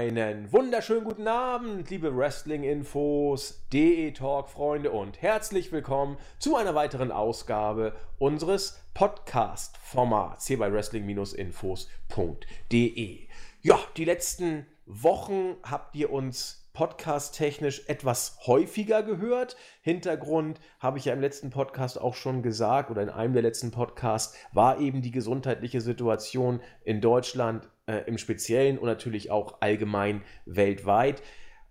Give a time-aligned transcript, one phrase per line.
[0.00, 8.82] Einen wunderschönen guten Abend, liebe Wrestling-Infos, DE-Talk-Freunde und herzlich willkommen zu einer weiteren Ausgabe unseres
[8.94, 13.28] Podcast-Formats hier bei Wrestling-Infos.de.
[13.60, 19.58] Ja, die letzten Wochen habt ihr uns podcast-technisch etwas häufiger gehört.
[19.82, 23.70] Hintergrund habe ich ja im letzten Podcast auch schon gesagt oder in einem der letzten
[23.70, 30.22] Podcasts war eben die gesundheitliche Situation in Deutschland äh, im Speziellen und natürlich auch allgemein
[30.46, 31.22] weltweit.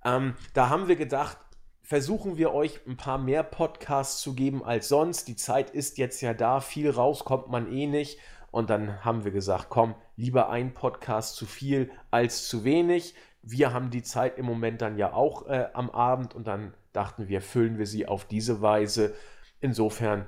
[0.04, 1.38] Ähm, da haben wir gedacht,
[1.82, 5.28] versuchen wir euch ein paar mehr Podcasts zu geben als sonst.
[5.28, 8.20] Die Zeit ist jetzt ja da, viel raus kommt man eh nicht.
[8.52, 13.14] Und dann haben wir gesagt, komm, lieber ein Podcast zu viel als zu wenig.
[13.42, 17.28] Wir haben die Zeit im Moment dann ja auch äh, am Abend und dann dachten
[17.28, 19.14] wir, füllen wir sie auf diese Weise.
[19.62, 20.28] Insofern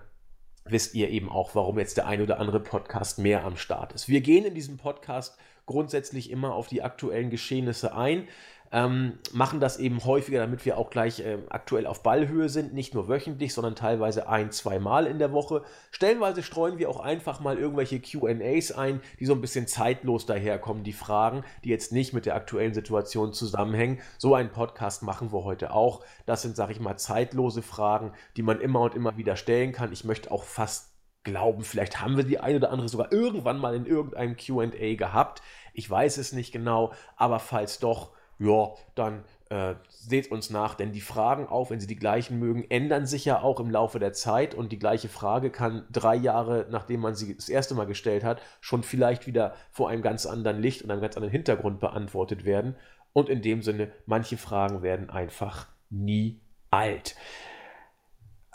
[0.65, 4.07] wisst ihr eben auch, warum jetzt der ein oder andere Podcast mehr am Start ist.
[4.07, 5.37] Wir gehen in diesem Podcast
[5.71, 8.27] grundsätzlich immer auf die aktuellen Geschehnisse ein
[8.71, 12.93] ähm, machen das eben häufiger, damit wir auch gleich äh, aktuell auf Ballhöhe sind, nicht
[12.93, 15.63] nur wöchentlich, sondern teilweise ein, zwei Mal in der Woche.
[15.91, 20.83] Stellenweise streuen wir auch einfach mal irgendwelche QAs ein, die so ein bisschen zeitlos daherkommen,
[20.83, 23.99] die Fragen, die jetzt nicht mit der aktuellen Situation zusammenhängen.
[24.17, 26.05] So einen Podcast machen wir heute auch.
[26.25, 29.91] Das sind, sag ich mal, zeitlose Fragen, die man immer und immer wieder stellen kann.
[29.91, 30.91] Ich möchte auch fast
[31.23, 35.41] glauben, vielleicht haben wir die eine oder andere sogar irgendwann mal in irgendeinem QA gehabt.
[35.73, 40.93] Ich weiß es nicht genau, aber falls doch, ja, dann äh, seht uns nach, denn
[40.93, 44.13] die Fragen auch, wenn sie die gleichen mögen, ändern sich ja auch im Laufe der
[44.13, 48.23] Zeit und die gleiche Frage kann drei Jahre, nachdem man sie das erste Mal gestellt
[48.23, 52.45] hat, schon vielleicht wieder vor einem ganz anderen Licht und einem ganz anderen Hintergrund beantwortet
[52.45, 52.75] werden.
[53.13, 57.15] Und in dem Sinne, manche Fragen werden einfach nie alt.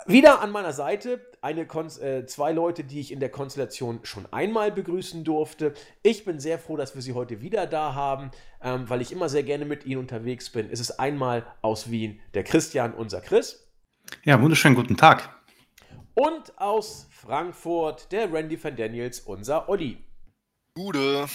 [0.06, 4.27] Wieder an meiner Seite eine Kon äh, zwei Leute, die ich in der Konstellation schon
[4.33, 5.75] einmal begrüßen durfte.
[6.03, 9.28] Ich bin sehr froh, dass wir sie heute wieder da haben, ähm, weil ich immer
[9.28, 10.69] sehr gerne mit ihnen unterwegs bin.
[10.69, 13.70] Es ist einmal aus Wien der Christian, unser Chris.
[14.25, 15.41] Ja, wunderschönen guten Tag.
[16.15, 19.99] Und aus Frankfurt der Randy van Daniels, unser Olli.
[20.75, 21.26] Gute.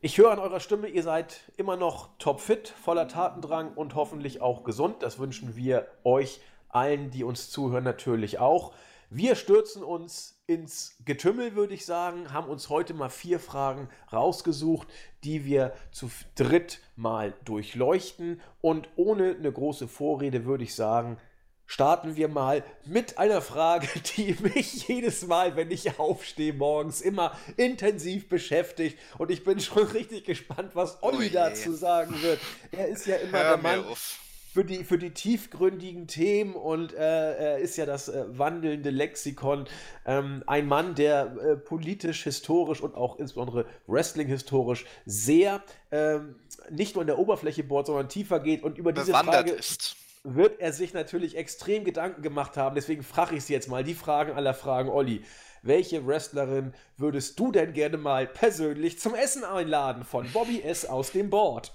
[0.00, 4.64] Ich höre an eurer Stimme, ihr seid immer noch topfit, voller Tatendrang und hoffentlich auch
[4.64, 5.02] gesund.
[5.02, 8.72] Das wünschen wir euch allen, die uns zuhören, natürlich auch.
[9.10, 14.86] Wir stürzen uns ins Getümmel, würde ich sagen, haben uns heute mal vier Fragen rausgesucht,
[15.24, 18.40] die wir zu dritt mal durchleuchten.
[18.60, 21.16] Und ohne eine große Vorrede würde ich sagen,
[21.64, 27.38] starten wir mal mit einer Frage, die mich jedes Mal, wenn ich aufstehe morgens, immer
[27.56, 28.98] intensiv beschäftigt.
[29.16, 32.40] Und ich bin schon richtig gespannt, was Olli oh dazu sagen wird.
[32.72, 33.86] Er ist ja immer Hör der Mann.
[33.86, 34.18] Auf
[34.58, 39.66] für die, für die tiefgründigen Themen und äh, er ist ja das äh, wandelnde Lexikon.
[40.04, 46.34] Ähm, ein Mann, der äh, politisch, historisch und auch insbesondere Wrestling-historisch sehr ähm,
[46.70, 49.94] nicht nur in der Oberfläche bohrt, sondern tiefer geht und über diese Frage ist.
[50.24, 52.74] wird er sich natürlich extrem Gedanken gemacht haben.
[52.74, 55.22] Deswegen frage ich Sie jetzt mal die Fragen aller Fragen, Olli.
[55.62, 60.84] Welche Wrestlerin würdest du denn gerne mal persönlich zum Essen einladen von Bobby S.
[60.84, 61.72] aus dem Board?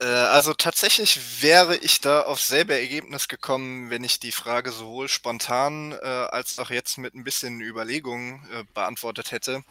[0.00, 5.08] Äh, also tatsächlich wäre ich da auf selbe Ergebnis gekommen, wenn ich die Frage sowohl
[5.08, 9.62] spontan äh, als auch jetzt mit ein bisschen Überlegung äh, beantwortet hätte.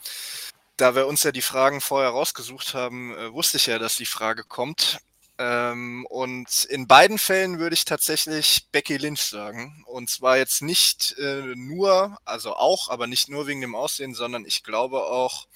[0.78, 4.06] Da wir uns ja die Fragen vorher rausgesucht haben, äh, wusste ich ja, dass die
[4.06, 5.00] Frage kommt.
[5.40, 9.84] Ähm, und in beiden Fällen würde ich tatsächlich Becky Lynch sagen.
[9.88, 14.46] Und zwar jetzt nicht äh, nur, also auch, aber nicht nur wegen dem Aussehen, sondern
[14.46, 15.48] ich glaube auch,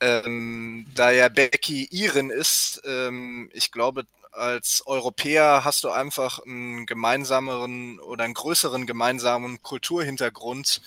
[0.00, 6.86] ähm, da ja Becky Iren ist, ähm, ich glaube, als Europäer hast du einfach einen
[6.86, 10.80] gemeinsameren oder einen größeren gemeinsamen Kulturhintergrund.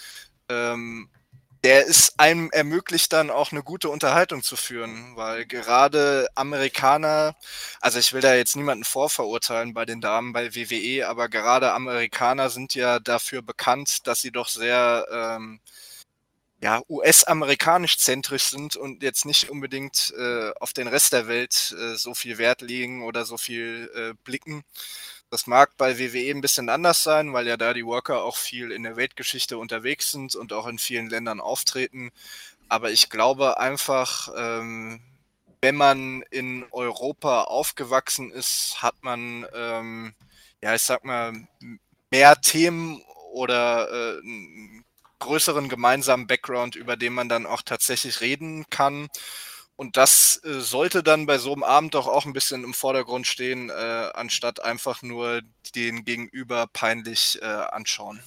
[0.50, 1.10] Ähm,
[1.64, 7.36] der ist einem ermöglicht dann auch eine gute Unterhaltung zu führen, weil gerade Amerikaner,
[7.80, 12.50] also ich will da jetzt niemanden vorverurteilen bei den Damen bei WWE, aber gerade Amerikaner
[12.50, 15.62] sind ja dafür bekannt, dass sie doch sehr ähm,
[16.64, 21.96] ja, US-amerikanisch zentrisch sind und jetzt nicht unbedingt äh, auf den Rest der Welt äh,
[21.96, 24.64] so viel Wert legen oder so viel äh, blicken.
[25.30, 28.72] Das mag bei WWE ein bisschen anders sein, weil ja da die Worker auch viel
[28.72, 32.12] in der Weltgeschichte unterwegs sind und auch in vielen Ländern auftreten.
[32.70, 35.02] Aber ich glaube einfach, ähm,
[35.62, 40.14] wenn man in Europa aufgewachsen ist, hat man, ähm,
[40.62, 41.34] ja, ich sag mal,
[42.10, 43.02] mehr Themen
[43.34, 44.22] oder äh,
[45.24, 49.10] größeren gemeinsamen Background, über den man dann auch tatsächlich reden kann.
[49.76, 53.26] Und das äh, sollte dann bei so einem Abend doch auch ein bisschen im Vordergrund
[53.26, 53.74] stehen, äh,
[54.14, 55.42] anstatt einfach nur
[55.76, 58.22] den Gegenüber peinlich äh, anschauen.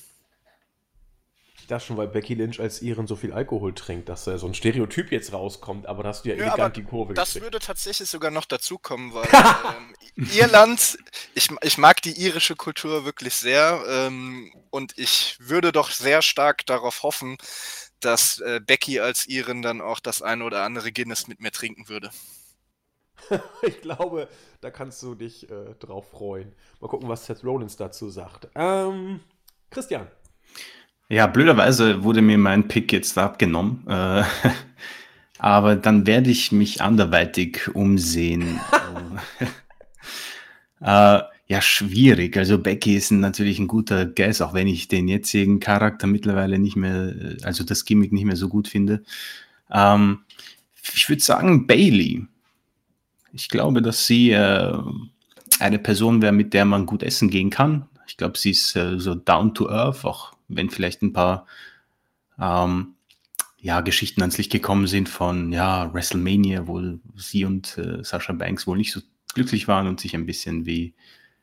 [1.66, 4.46] Ich dachte schon, weil Becky Lynch als Iren so viel Alkohol trinkt, dass da so
[4.46, 7.46] ein Stereotyp jetzt rauskommt, aber da hast du ja, ja elegant die Kurve Das gekriegt.
[7.46, 9.26] würde tatsächlich sogar noch dazukommen, weil
[10.16, 10.96] ähm, Irland,
[11.34, 16.64] ich, ich mag die irische Kultur wirklich sehr ähm, und ich würde doch sehr stark
[16.66, 17.36] darauf hoffen,
[17.98, 21.88] dass äh, Becky als Iren dann auch das eine oder andere Guinness mit mir trinken
[21.88, 22.10] würde.
[23.62, 24.28] ich glaube,
[24.60, 26.54] da kannst du dich äh, drauf freuen.
[26.78, 28.46] Mal gucken, was Seth Rollins dazu sagt.
[28.54, 29.18] Ähm,
[29.70, 30.06] Christian.
[31.08, 33.86] Ja, blöderweise wurde mir mein Pick jetzt abgenommen.
[33.86, 34.24] Äh,
[35.38, 38.60] aber dann werde ich mich anderweitig umsehen.
[40.80, 42.36] äh, ja, schwierig.
[42.36, 46.74] Also Becky ist natürlich ein guter Guess, auch wenn ich den jetzigen Charakter mittlerweile nicht
[46.74, 47.14] mehr,
[47.44, 49.04] also das Gimmick nicht mehr so gut finde.
[49.70, 50.24] Ähm,
[50.94, 52.26] ich würde sagen Bailey.
[53.32, 54.76] Ich glaube, dass sie äh,
[55.60, 57.86] eine Person wäre, mit der man gut essen gehen kann.
[58.08, 61.46] Ich glaube, sie ist äh, so down to earth, auch wenn vielleicht ein paar
[62.38, 62.94] ähm,
[63.58, 66.80] ja, Geschichten ans Licht gekommen sind von ja, WrestleMania, wo
[67.16, 69.00] sie und äh, Sasha Banks wohl nicht so
[69.34, 70.94] glücklich waren und sich ein bisschen wie,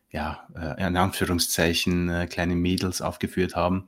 [0.10, 3.88] ja, äh, in Anführungszeichen, äh, kleine Mädels aufgeführt haben.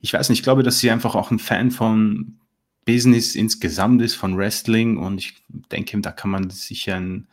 [0.00, 2.38] Ich weiß nicht, ich glaube, dass sie einfach auch ein Fan von
[2.84, 5.36] Business insgesamt ist, von Wrestling und ich
[5.70, 7.28] denke, da kann man sicher ein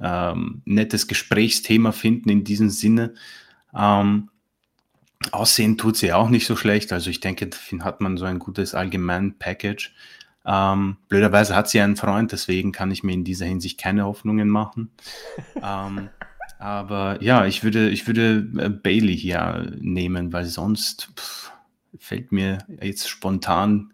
[0.00, 3.14] ähm, nettes Gesprächsthema finden in diesem Sinne.
[3.74, 4.30] Ähm,
[5.32, 6.92] Aussehen tut sie auch nicht so schlecht.
[6.92, 9.94] Also ich denke, da hat man so ein gutes Allgemein-Package.
[10.46, 14.48] Ähm, blöderweise hat sie einen Freund, deswegen kann ich mir in dieser Hinsicht keine Hoffnungen
[14.48, 14.90] machen.
[15.62, 16.10] ähm,
[16.58, 21.52] aber ja, ich würde, ich würde äh, Bailey hier nehmen, weil sonst pff,
[21.98, 23.92] fällt mir jetzt spontan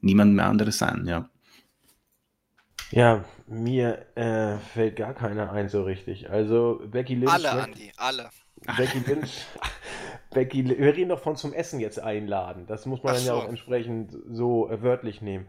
[0.00, 1.28] niemand mehr anderes ein, ja.
[2.90, 6.30] Ja, mir äh, fällt gar keiner ein so richtig.
[6.30, 7.32] Also Becky Lynch.
[7.32, 8.30] Alle, Andi, alle.
[8.76, 9.46] Becky Lynch.
[10.30, 12.66] Becky, wir reden doch von zum Essen jetzt einladen.
[12.66, 15.48] Das muss man Ach dann ja auch entsprechend so äh, wörtlich nehmen.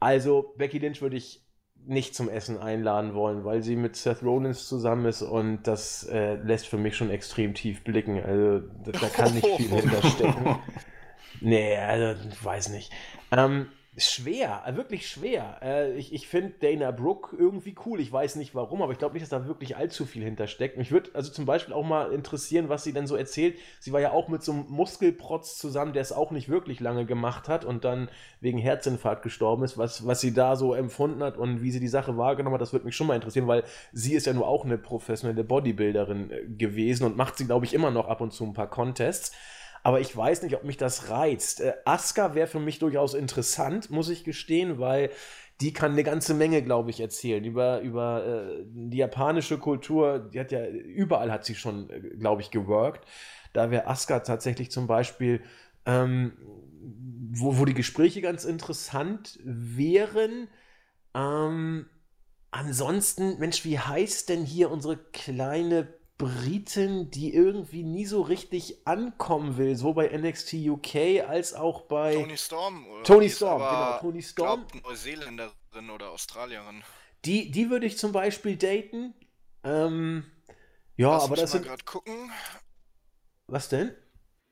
[0.00, 1.42] Also, Becky Lynch würde ich
[1.84, 6.34] nicht zum Essen einladen wollen, weil sie mit Seth Rollins zusammen ist und das äh,
[6.36, 8.22] lässt für mich schon extrem tief blicken.
[8.22, 10.56] Also, da, da kann nicht viel hinterstecken.
[11.40, 12.90] Nee, also, weiß nicht.
[13.30, 13.68] Ähm,
[13.98, 15.58] Schwer, äh, wirklich schwer.
[15.62, 17.98] Äh, ich ich finde Dana Brooke irgendwie cool.
[17.98, 20.76] Ich weiß nicht warum, aber ich glaube nicht, dass da wirklich allzu viel hintersteckt.
[20.76, 23.56] Mich würde also zum Beispiel auch mal interessieren, was sie denn so erzählt.
[23.80, 27.06] Sie war ja auch mit so einem Muskelprotz zusammen, der es auch nicht wirklich lange
[27.06, 28.10] gemacht hat und dann
[28.42, 29.78] wegen Herzinfarkt gestorben ist.
[29.78, 32.74] Was, was sie da so empfunden hat und wie sie die Sache wahrgenommen hat, das
[32.74, 33.64] würde mich schon mal interessieren, weil
[33.94, 37.72] sie ist ja nur auch eine professionelle Bodybuilderin äh, gewesen und macht sie, glaube ich,
[37.72, 39.32] immer noch ab und zu ein paar Contests
[39.86, 41.60] aber ich weiß nicht, ob mich das reizt.
[41.60, 45.10] Äh, Asuka wäre für mich durchaus interessant, muss ich gestehen, weil
[45.60, 50.18] die kann eine ganze Menge, glaube ich, erzählen über, über äh, die japanische Kultur.
[50.18, 53.06] Die hat ja, überall hat sie schon, äh, glaube ich, geworkt.
[53.52, 55.44] Da wäre Asuka tatsächlich zum Beispiel,
[55.84, 56.32] ähm,
[57.30, 60.48] wo, wo die Gespräche ganz interessant wären.
[61.14, 61.86] Ähm,
[62.50, 65.86] ansonsten, Mensch, wie heißt denn hier unsere kleine
[66.18, 72.14] Briten, die irgendwie nie so richtig ankommen will, so bei NXT UK als auch bei
[72.14, 72.86] Tony Storm.
[73.04, 74.66] Tony Storm, genau, Tony Storm.
[74.66, 76.82] Glaub, Neuseeländerin oder Australierin.
[77.26, 79.12] Die, die würde ich zum Beispiel daten.
[79.62, 80.24] Ähm,
[80.96, 81.66] ja, Lass aber das sind.
[81.66, 82.30] gerade gucken.
[83.46, 83.94] Was denn?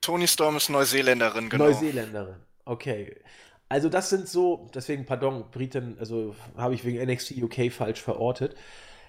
[0.03, 1.65] Tony Storm ist Neuseeländerin, genau.
[1.65, 3.23] Neuseeländerin, okay.
[3.71, 8.55] Also das sind so, deswegen, pardon, Briten, also habe ich wegen NXT UK falsch verortet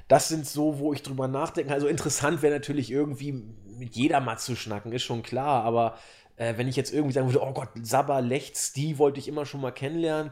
[0.07, 1.73] das sind so, wo ich drüber nachdenke.
[1.73, 3.43] Also interessant wäre natürlich irgendwie
[3.77, 5.97] mit jeder mal zu schnacken, ist schon klar, aber
[6.37, 9.45] äh, wenn ich jetzt irgendwie sagen würde, oh Gott, Sabba Lechts, die wollte ich immer
[9.45, 10.31] schon mal kennenlernen,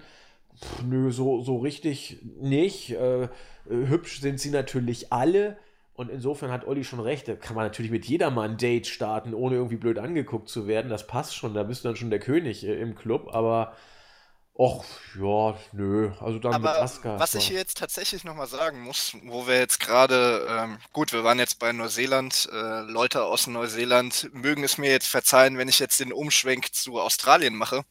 [0.60, 2.92] Pff, nö, so, so richtig nicht.
[2.92, 3.28] Äh,
[3.68, 5.58] hübsch sind sie natürlich alle.
[5.96, 9.36] Und insofern hat Olli schon recht, da kann man natürlich mit jedermann ein Date starten,
[9.36, 10.90] ohne irgendwie blöd angeguckt zu werden.
[10.90, 13.74] Das passt schon, da bist du dann schon der König äh, im Club, aber
[14.56, 16.12] Och, ja, nö.
[16.20, 17.20] Also dann Aber mit Aska.
[17.20, 21.24] Was ich hier jetzt tatsächlich nochmal sagen muss, wo wir jetzt gerade, ähm, gut, wir
[21.24, 25.80] waren jetzt bei Neuseeland, äh, Leute aus Neuseeland mögen es mir jetzt verzeihen, wenn ich
[25.80, 27.84] jetzt den Umschwenk zu Australien mache.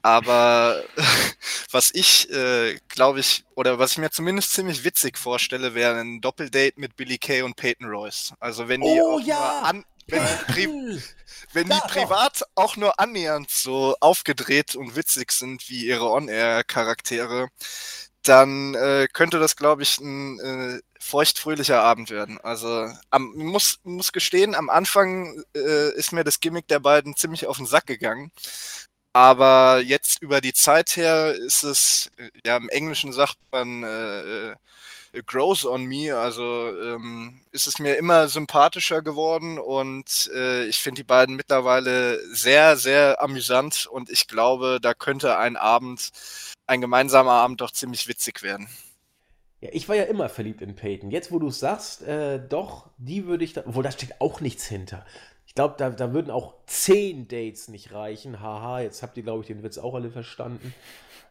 [0.00, 0.82] Aber
[1.70, 6.22] was ich, äh, glaube ich, oder was ich mir zumindest ziemlich witzig vorstelle, wäre ein
[6.22, 8.32] Doppeldate mit Billy Kay und Peyton Royce.
[8.40, 9.60] Also wenn die oh, ja.
[9.60, 10.22] an, wenn,
[10.56, 11.02] die,
[11.52, 17.48] wenn die privat auch nur annähernd so aufgedreht und witzig sind wie ihre On-Air-Charaktere,
[18.22, 22.38] dann äh, könnte das, glaube ich, ein äh, feuchtfröhlicher Abend werden.
[22.40, 27.46] Also am, muss, muss gestehen, am Anfang äh, ist mir das Gimmick der beiden ziemlich
[27.46, 28.30] auf den Sack gegangen.
[29.12, 32.10] Aber jetzt über die Zeit her ist es,
[32.46, 34.54] ja, im Englischen sagt man, äh,
[35.26, 36.16] grows on me.
[36.16, 42.18] Also ähm, ist es mir immer sympathischer geworden und äh, ich finde die beiden mittlerweile
[42.34, 46.10] sehr, sehr amüsant und ich glaube, da könnte ein Abend,
[46.66, 48.68] ein gemeinsamer Abend doch ziemlich witzig werden.
[49.60, 51.10] Ja, ich war ja immer verliebt in Peyton.
[51.10, 53.62] Jetzt, wo du es sagst, äh, doch, die würde ich da.
[53.64, 55.06] Obwohl, da steht auch nichts hinter.
[55.46, 58.40] Ich glaube, da, da würden auch zehn Dates nicht reichen.
[58.40, 60.74] Haha, jetzt habt ihr, glaube ich, den Witz auch alle verstanden.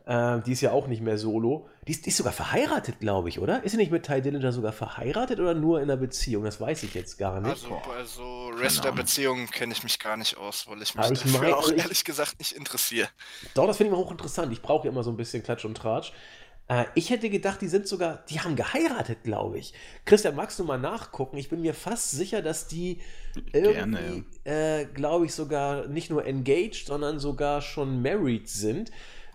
[0.05, 1.67] Äh, die ist ja auch nicht mehr solo.
[1.87, 3.63] Die ist, die ist sogar verheiratet, glaube ich, oder?
[3.63, 6.43] Ist sie nicht mit Ty Dillinger sogar verheiratet oder nur in einer Beziehung?
[6.43, 7.49] Das weiß ich jetzt gar nicht.
[7.51, 11.19] Also, also Rest der Beziehung kenne ich mich gar nicht aus, weil ich mich ich
[11.23, 13.09] dafür mein- auch also ich- ehrlich gesagt nicht interessiere.
[13.53, 14.51] Doch, das finde ich mal hochinteressant.
[14.51, 16.13] Ich brauche ja immer so ein bisschen Klatsch und Tratsch.
[16.67, 19.73] Äh, ich hätte gedacht, die sind sogar, die haben geheiratet, glaube ich.
[20.05, 21.37] Christian, magst du mal nachgucken?
[21.37, 22.99] Ich bin mir fast sicher, dass die
[23.53, 28.91] irgendwie, äh, glaube ich, sogar nicht nur engaged, sondern sogar schon married sind,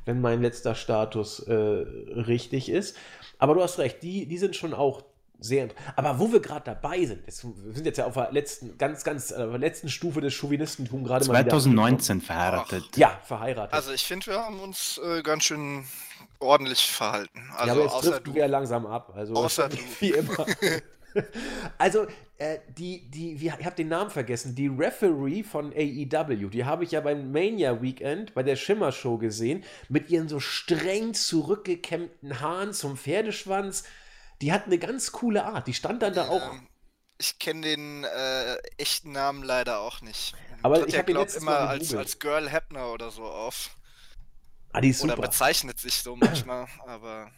[0.07, 2.97] wenn mein letzter Status äh, richtig ist.
[3.39, 5.03] Aber du hast recht, die, die sind schon auch
[5.39, 5.93] sehr interessant.
[5.97, 9.05] Aber wo wir gerade dabei sind, jetzt, wir sind jetzt ja auf der letzten, ganz,
[9.05, 11.51] ganz, äh, auf der letzten Stufe des Chauvinistentums gerade mal wieder.
[11.51, 12.85] 2019 verheiratet.
[12.97, 13.75] Ja, verheiratet.
[13.75, 15.85] Also ich finde, wir haben uns äh, ganz schön
[16.39, 17.51] ordentlich verhalten.
[17.55, 18.35] Also ja, aber jetzt außer driften du.
[18.35, 19.13] wir ja langsam ab.
[19.15, 19.69] Also Außer
[20.01, 20.47] wie immer.
[21.79, 22.07] also,
[22.39, 26.85] äh, die, die, wie, ich habe den Namen vergessen, die Referee von AEW, die habe
[26.85, 32.41] ich ja beim Mania Weekend bei der Schimmer Show gesehen, mit ihren so streng zurückgekämmten
[32.41, 33.85] Haaren zum Pferdeschwanz.
[34.43, 35.67] Die hat eine ganz coole Art.
[35.67, 36.53] Die stand dann da auch.
[37.19, 40.35] Ich kenne den äh, echten Namen leider auch nicht.
[40.63, 43.25] Aber Tritt ich ja, hab ihn letztens immer mal als, als Girl Hepner oder so
[43.25, 43.77] auf.
[44.73, 45.29] Ah, die ist Oder super.
[45.29, 47.31] bezeichnet sich so manchmal, aber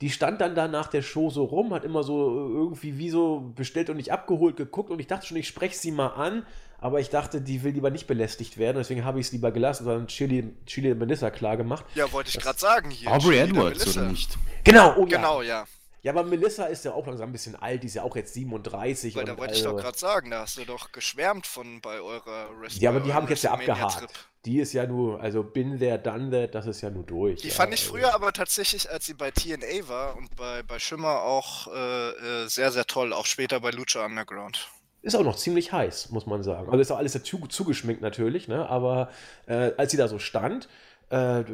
[0.00, 3.10] Die stand dann da nach der Show so rum, hat immer so äh, irgendwie wie
[3.10, 6.44] so bestellt und nicht abgeholt geguckt und ich dachte schon, ich spreche sie mal an,
[6.78, 9.86] aber ich dachte, die will lieber nicht belästigt werden, deswegen habe ich es lieber gelassen
[9.86, 11.84] und dann Chili, Chili Melissa klar gemacht.
[11.94, 13.10] ja, wollte ich gerade sagen hier.
[13.10, 14.36] Aubrey Edwards, oder nicht?
[14.64, 15.16] Genau, oh ja.
[15.16, 15.64] Genau, ja.
[16.06, 18.32] Ja, aber Melissa ist ja auch langsam ein bisschen alt, die ist ja auch jetzt
[18.32, 19.16] 37.
[19.16, 21.80] Weil und da wollte ich doch also- gerade sagen, da hast du doch geschwärmt von
[21.80, 22.80] bei eurer Wrestling.
[22.80, 24.14] Ja, aber die habe ich jetzt ja abgehakt.
[24.44, 27.42] Die ist ja nur, also bin there, done that, das ist ja nur durch.
[27.42, 27.94] Die ja, fand ich also.
[27.94, 32.46] früher aber tatsächlich, als sie bei TNA war und bei, bei Schimmer auch äh, äh,
[32.46, 34.68] sehr, sehr toll, auch später bei Lucha Underground.
[35.02, 36.68] Ist auch noch ziemlich heiß, muss man sagen.
[36.68, 38.68] Also ist auch alles dazu zugeschminkt natürlich, ne?
[38.68, 39.10] Aber
[39.46, 40.68] äh, als sie da so stand,
[41.10, 41.44] äh,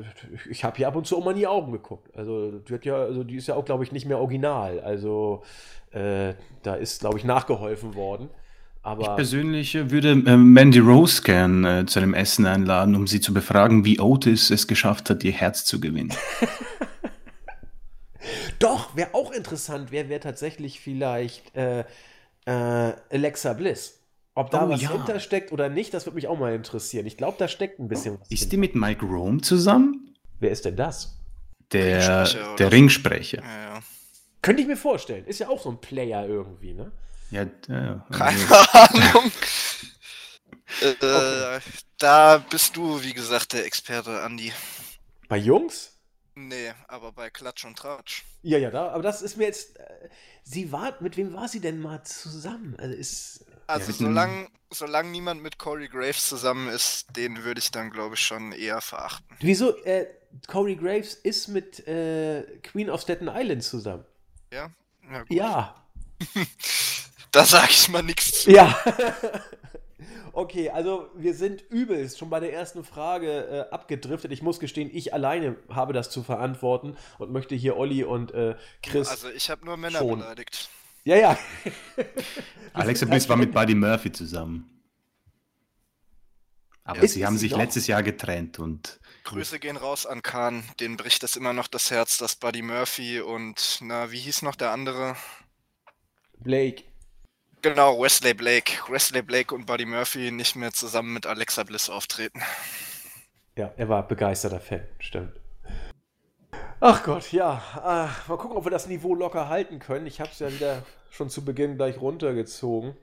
[0.49, 2.17] ich habe hier ab und zu auch mal in die Augen geguckt.
[2.17, 4.81] Also die ja, also die ist ja auch, glaube ich, nicht mehr original.
[4.81, 5.43] Also
[5.91, 8.31] äh, da ist, glaube ich, nachgeholfen worden.
[8.31, 13.07] Ich Aber persönlich äh, würde äh, Mandy Rose gern äh, zu einem Essen einladen, um
[13.07, 16.13] sie zu befragen, wie Otis es geschafft hat, ihr Herz zu gewinnen.
[18.59, 21.85] doch, wäre auch interessant, wer wäre tatsächlich vielleicht äh,
[22.47, 24.02] äh, Alexa Bliss.
[24.35, 24.91] Ob da Oh, was ja.
[24.91, 27.07] hintersteckt oder nicht, das würde mich auch mal interessieren.
[27.07, 28.31] Ich glaube, da steckt ein bisschen was.
[28.31, 30.15] Ist die mit Mike Rome zusammen?
[30.41, 31.19] Wer ist denn das?
[31.73, 32.73] Der, Ringsprecher der.
[32.73, 33.43] Ringsprecher.
[33.43, 33.83] Ja, ja.
[34.43, 35.27] Könnte ich mir vorstellen.
[35.27, 36.93] Ist ja auch so ein Player irgendwie, ne?
[37.31, 39.33] Ja, äh, Keine also, Ahnung.
[40.81, 41.61] äh,
[41.99, 44.53] Da bist du, wie gesagt, der Experte, Andi.
[45.29, 45.99] Bei Jungs?
[46.35, 48.25] Nee, aber bei Klatsch und Tratsch.
[48.43, 49.79] Ja, ja, da, aber das ist mir jetzt.
[49.79, 50.09] Äh,
[50.43, 50.97] sie war.
[51.01, 52.75] Mit wem war sie denn mal zusammen?
[52.79, 53.45] Also ist.
[53.67, 58.15] Also mit solange solang niemand mit Corey Graves zusammen ist, den würde ich dann, glaube
[58.15, 59.37] ich, schon eher verachten.
[59.41, 59.77] Wieso?
[59.85, 60.07] Äh,
[60.47, 64.05] Corey Graves ist mit äh, Queen of Staten Island zusammen.
[64.53, 64.71] Ja?
[65.11, 65.19] Ja.
[65.21, 65.31] Gut.
[65.31, 65.75] Ja.
[67.35, 68.51] Da sage ich mal nichts zu.
[68.51, 68.79] Ja.
[70.35, 74.31] okay, also wir sind übelst schon bei der ersten Frage äh, abgedriftet.
[74.33, 78.55] Ich muss gestehen, ich alleine habe das zu verantworten und möchte hier Olli und äh,
[78.83, 79.09] Chris.
[79.09, 80.19] Also ich habe nur Männer Schon.
[80.19, 80.69] beleidigt.
[81.05, 81.39] Ja, ja.
[82.73, 84.69] Alexa Bliss war mit Buddy Murphy zusammen.
[86.85, 87.59] Aber Ist sie sie haben sich noch?
[87.59, 90.65] letztes Jahr getrennt und Grüße gehen raus an Khan.
[90.81, 94.57] Den bricht es immer noch das Herz, dass Buddy Murphy und, na, wie hieß noch
[94.57, 95.17] der andere?
[96.39, 96.83] Blake.
[97.63, 98.73] Genau, Wesley Blake.
[98.89, 102.43] Wesley Blake und Buddy Murphy nicht mehr zusammen mit Alexa Bliss auftreten.
[103.57, 105.39] Ja, er war begeisterter Fan, stimmt.
[106.85, 107.63] Ach Gott, ja.
[107.77, 110.05] Äh, mal gucken, ob wir das Niveau locker halten können.
[110.05, 112.97] Ich habe es ja wieder schon zu Beginn gleich runtergezogen.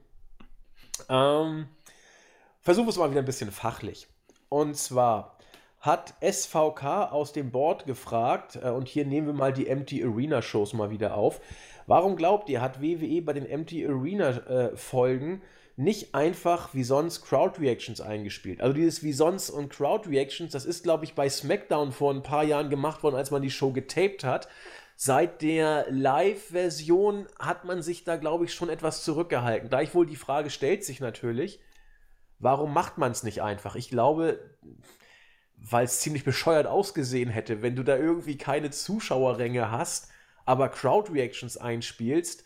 [1.07, 1.69] Ähm,
[2.59, 4.09] versuchen wir es mal wieder ein bisschen fachlich.
[4.49, 5.37] Und zwar
[5.79, 10.41] hat SVK aus dem Board gefragt, äh, und hier nehmen wir mal die Empty Arena
[10.41, 11.39] Shows mal wieder auf.
[11.87, 15.41] Warum glaubt ihr, hat WWE bei den Empty Arena äh, Folgen
[15.79, 18.59] nicht einfach wie sonst Crowd Reactions eingespielt?
[18.59, 22.21] Also dieses wie sonst und Crowd Reactions, das ist glaube ich bei SmackDown vor ein
[22.21, 24.49] paar Jahren gemacht worden, als man die Show getaped hat.
[24.97, 29.69] Seit der Live-Version hat man sich da, glaube ich, schon etwas zurückgehalten.
[29.69, 31.61] Gleichwohl die Frage stellt sich natürlich,
[32.39, 33.77] warum macht man es nicht einfach?
[33.77, 34.57] Ich glaube,
[35.55, 40.09] weil es ziemlich bescheuert ausgesehen hätte, wenn du da irgendwie keine Zuschauerränge hast,
[40.45, 42.43] aber Crowd-Reactions einspielst,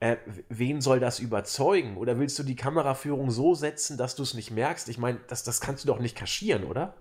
[0.00, 0.16] äh,
[0.48, 1.96] wen soll das überzeugen?
[1.96, 4.88] Oder willst du die Kameraführung so setzen, dass du es nicht merkst?
[4.88, 6.94] Ich meine, das, das kannst du doch nicht kaschieren, oder?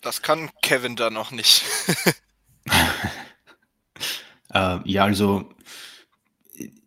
[0.00, 1.64] Das kann Kevin da noch nicht.
[4.54, 5.50] äh, ja, also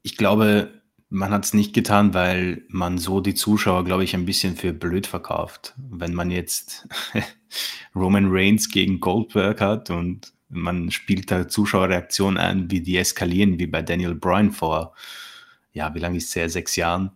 [0.01, 4.25] ich glaube, man hat es nicht getan, weil man so die Zuschauer, glaube ich, ein
[4.25, 5.73] bisschen für blöd verkauft.
[5.77, 6.87] Wenn man jetzt
[7.95, 13.67] Roman Reigns gegen Goldberg hat und man spielt da Zuschauerreaktionen ein, wie die eskalieren, wie
[13.67, 14.93] bei Daniel Bryan vor,
[15.73, 16.49] ja, wie lange ist es her?
[16.49, 17.11] Sechs Jahren,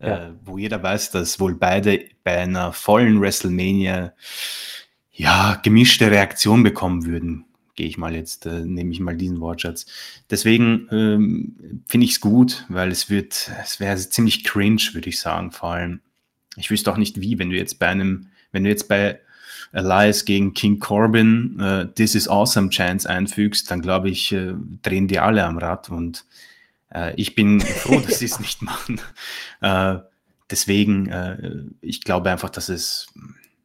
[0.00, 0.28] ja.
[0.28, 4.12] äh, wo jeder weiß, dass wohl beide bei einer vollen WrestleMania
[5.12, 7.44] ja, gemischte Reaktion bekommen würden.
[7.76, 9.86] Gehe ich mal jetzt, äh, nehme ich mal diesen Wortschatz.
[10.30, 15.20] Deswegen ähm, finde ich es gut, weil es wird, es wäre ziemlich cringe, würde ich
[15.20, 16.00] sagen, vor allem.
[16.56, 19.20] Ich wüsste auch nicht wie, wenn du jetzt bei einem, wenn du jetzt bei
[19.72, 25.08] Elias gegen King Corbin äh, This is Awesome Chance einfügst, dann glaube ich, äh, drehen
[25.08, 26.24] die alle am Rad und
[26.92, 29.00] äh, ich bin froh, dass sie es nicht machen.
[29.60, 29.98] Äh,
[30.50, 33.06] deswegen, äh, ich glaube einfach, dass es,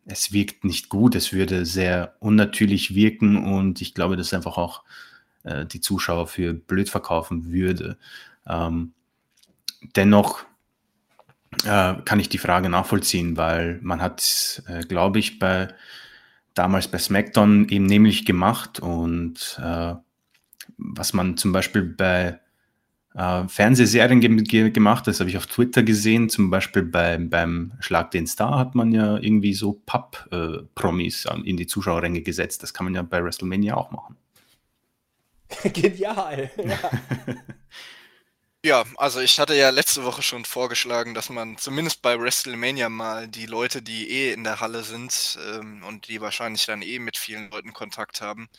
[0.06, 4.84] es wirkt nicht gut, es würde sehr unnatürlich wirken und ich glaube, dass einfach auch
[5.44, 7.98] äh, die Zuschauer für blöd verkaufen würde.
[8.48, 8.94] Ähm,
[9.96, 10.46] dennoch
[11.64, 15.70] äh, kann ich die Frage nachvollziehen, weil man hat, äh, glaube ich, bei
[16.54, 19.94] damals bei SmackDown eben nämlich gemacht und äh,
[20.78, 22.40] was man zum Beispiel bei
[23.14, 27.74] äh, Fernsehserien ge ge gemacht, das habe ich auf Twitter gesehen, zum Beispiel bei, beim
[27.80, 32.64] Schlag den Star hat man ja irgendwie so Papp-Promis äh, in die Zuschauerränge gesetzt.
[32.64, 34.18] Das kann man ja bei WrestleMania auch machen.
[35.74, 36.92] Genial, ja.
[38.66, 43.28] Ja, also ich hatte ja letzte Woche schon vorgeschlagen, dass man zumindest bei WrestleMania mal
[43.28, 47.16] die Leute, die eh in der Halle sind ähm, und die wahrscheinlich dann eh mit
[47.16, 48.50] vielen Leuten Kontakt haben,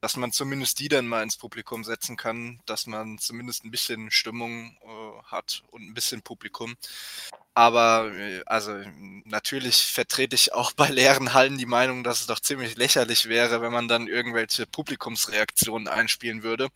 [0.00, 4.10] dass man zumindest die dann mal ins Publikum setzen kann, dass man zumindest ein bisschen
[4.10, 6.76] Stimmung äh, hat und ein bisschen Publikum.
[7.52, 8.72] Aber äh, also
[9.26, 13.60] natürlich vertrete ich auch bei leeren Hallen die Meinung, dass es doch ziemlich lächerlich wäre,
[13.60, 16.70] wenn man dann irgendwelche Publikumsreaktionen einspielen würde.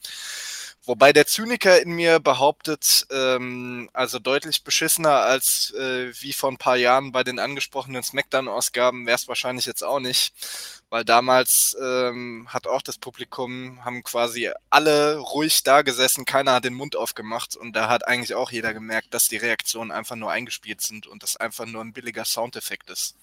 [0.87, 6.59] Wobei der Zyniker in mir behauptet, ähm, also deutlich beschissener als äh, wie vor ein
[6.59, 10.35] paar Jahren bei den angesprochenen Smackdown-Ausgaben wäre es wahrscheinlich jetzt auch nicht.
[10.91, 16.65] Weil damals ähm, hat auch das Publikum, haben quasi alle ruhig da gesessen, keiner hat
[16.65, 20.31] den Mund aufgemacht und da hat eigentlich auch jeder gemerkt, dass die Reaktionen einfach nur
[20.31, 23.17] eingespielt sind und das einfach nur ein billiger Soundeffekt ist.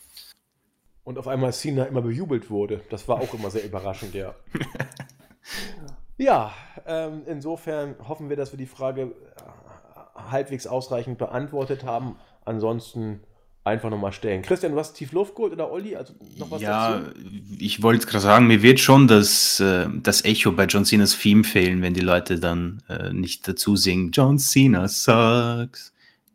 [1.03, 2.81] Und auf einmal Cena immer bejubelt wurde.
[2.89, 4.33] Das war auch immer sehr überraschend, ja.
[6.17, 6.53] Ja,
[6.85, 12.17] ähm, insofern hoffen wir, dass wir die Frage äh, halbwegs ausreichend beantwortet haben.
[12.45, 13.21] Ansonsten
[13.63, 14.41] einfach nochmal stellen.
[14.41, 15.95] Christian, du hast tief Luft geholt oder Olli?
[15.95, 17.11] Also noch was ja, dazu?
[17.59, 21.43] ich wollte gerade sagen, mir wird schon das, äh, das Echo bei John Cenas Theme
[21.43, 25.93] fehlen, wenn die Leute dann äh, nicht dazu singen, John Cena sucks.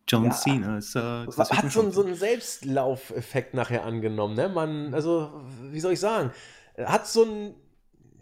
[0.08, 1.36] John ja, Cena sucks.
[1.36, 4.36] Das hat so, so einen Selbstlaufeffekt nachher angenommen.
[4.36, 4.48] Ne?
[4.48, 6.30] Man, also, wie soll ich sagen,
[6.78, 7.54] hat so ein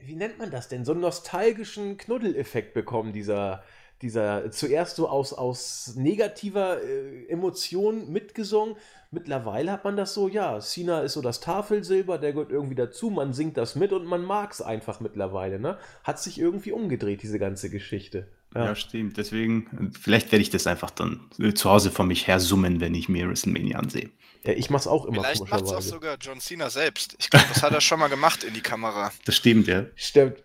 [0.07, 0.85] wie nennt man das denn?
[0.85, 3.63] So einen nostalgischen Knuddeleffekt bekommen, dieser,
[4.03, 8.77] dieser zuerst so aus, aus negativer äh, Emotion mitgesungen.
[9.11, 13.11] Mittlerweile hat man das so, ja, Cena ist so das Tafelsilber, der gehört irgendwie dazu,
[13.11, 15.79] man singt das mit und man mag es einfach mittlerweile, ne?
[16.03, 18.27] Hat sich irgendwie umgedreht, diese ganze Geschichte.
[18.55, 18.67] Ja.
[18.67, 18.75] ja.
[18.75, 19.17] stimmt.
[19.17, 23.09] Deswegen, vielleicht werde ich das einfach dann zu Hause von mich her summen, wenn ich
[23.09, 24.11] mir WrestleMania ansehe.
[24.45, 25.23] Ja, ich mach's auch immer.
[25.23, 27.17] Vielleicht macht's auch sogar John Cena selbst.
[27.19, 29.11] Ich glaube, das hat er schon mal gemacht in die Kamera.
[29.25, 29.87] Das stimmt, ja.
[29.95, 30.43] Stimmt.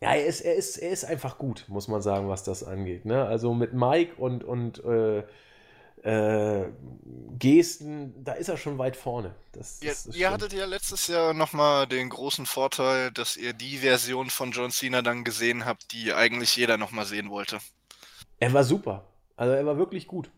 [0.00, 3.04] Ja, er ist, er ist, er ist einfach gut, muss man sagen, was das angeht.
[3.04, 3.24] Ne?
[3.24, 5.22] Also mit Mike und, und äh,
[6.02, 6.64] äh,
[7.38, 9.34] Gesten, da ist er schon weit vorne.
[9.52, 13.78] Das, das ihr, ihr hattet ja letztes Jahr nochmal den großen Vorteil, dass ihr die
[13.78, 17.58] Version von John Cena dann gesehen habt, die eigentlich jeder nochmal sehen wollte.
[18.38, 19.04] Er war super.
[19.36, 20.30] Also er war wirklich gut.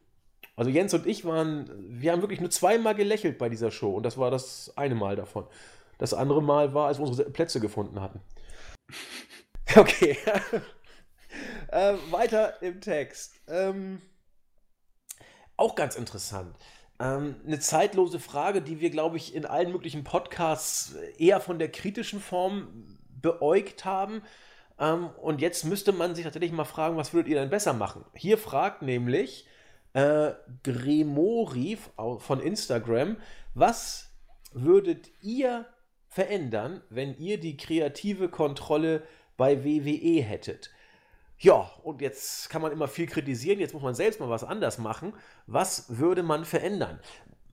[0.57, 4.05] Also Jens und ich waren, wir haben wirklich nur zweimal gelächelt bei dieser Show und
[4.05, 5.47] das war das eine Mal davon.
[5.99, 8.21] Das andere Mal war, als wir unsere Plätze gefunden hatten.
[9.77, 10.17] Okay.
[11.73, 13.41] äh, weiter im Text.
[13.49, 14.01] Ähm,
[15.57, 16.57] auch ganz interessant.
[17.01, 21.71] Ähm, eine zeitlose Frage, die wir, glaube ich, in allen möglichen Podcasts eher von der
[21.71, 24.23] kritischen Form beäugt haben.
[24.79, 28.05] Ähm, und jetzt müsste man sich tatsächlich mal fragen, was würdet ihr denn besser machen?
[28.15, 29.47] Hier fragt nämlich
[29.93, 31.79] äh, Gremori
[32.19, 33.17] von Instagram,
[33.55, 34.13] was
[34.53, 35.67] würdet ihr
[36.09, 39.03] verändern, wenn ihr die kreative Kontrolle
[39.37, 40.71] bei WWE hättet?
[41.45, 44.79] Ja, und jetzt kann man immer viel kritisieren, jetzt muss man selbst mal was anders
[44.79, 45.13] machen.
[45.47, 47.01] Was würde man verändern?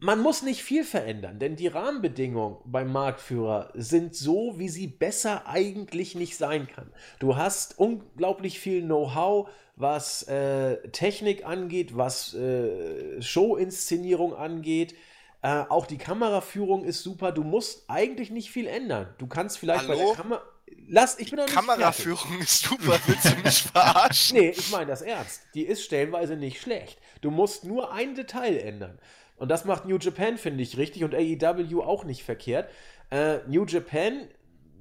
[0.04, 5.46] man muss nicht viel verändern, denn die Rahmenbedingungen beim Marktführer sind so, wie sie besser
[5.46, 6.92] eigentlich nicht sein kann.
[7.20, 14.96] Du hast unglaublich viel Know-how, was äh, Technik angeht, was äh, Showinszenierung angeht.
[15.44, 17.32] Äh, auch die Kameraführung ist super.
[17.32, 19.14] Du musst eigentlich nicht viel ändern.
[19.20, 20.00] Du kannst vielleicht Hallo?
[20.00, 20.42] bei der Kamera.
[20.88, 22.44] Lass, ich bin doch nicht Kameraführung fertig.
[22.44, 24.38] ist super, willst du mich verarschen?
[24.40, 25.42] nee, ich meine das ernst.
[25.54, 27.00] Die ist stellenweise nicht schlecht.
[27.22, 29.00] Du musst nur ein Detail ändern.
[29.38, 32.70] Und das macht New Japan, finde ich, richtig und AEW auch nicht verkehrt.
[33.10, 34.28] Äh, New Japan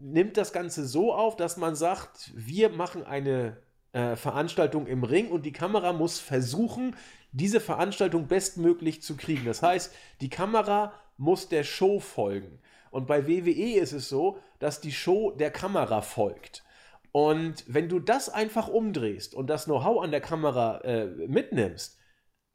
[0.01, 3.57] nimmt das Ganze so auf, dass man sagt, wir machen eine
[3.93, 6.97] äh, Veranstaltung im Ring und die Kamera muss versuchen,
[7.33, 9.45] diese Veranstaltung bestmöglich zu kriegen.
[9.45, 12.61] Das heißt, die Kamera muss der Show folgen.
[12.91, 16.65] Und bei WWE ist es so, dass die Show der Kamera folgt.
[17.13, 21.99] Und wenn du das einfach umdrehst und das Know-how an der Kamera äh, mitnimmst,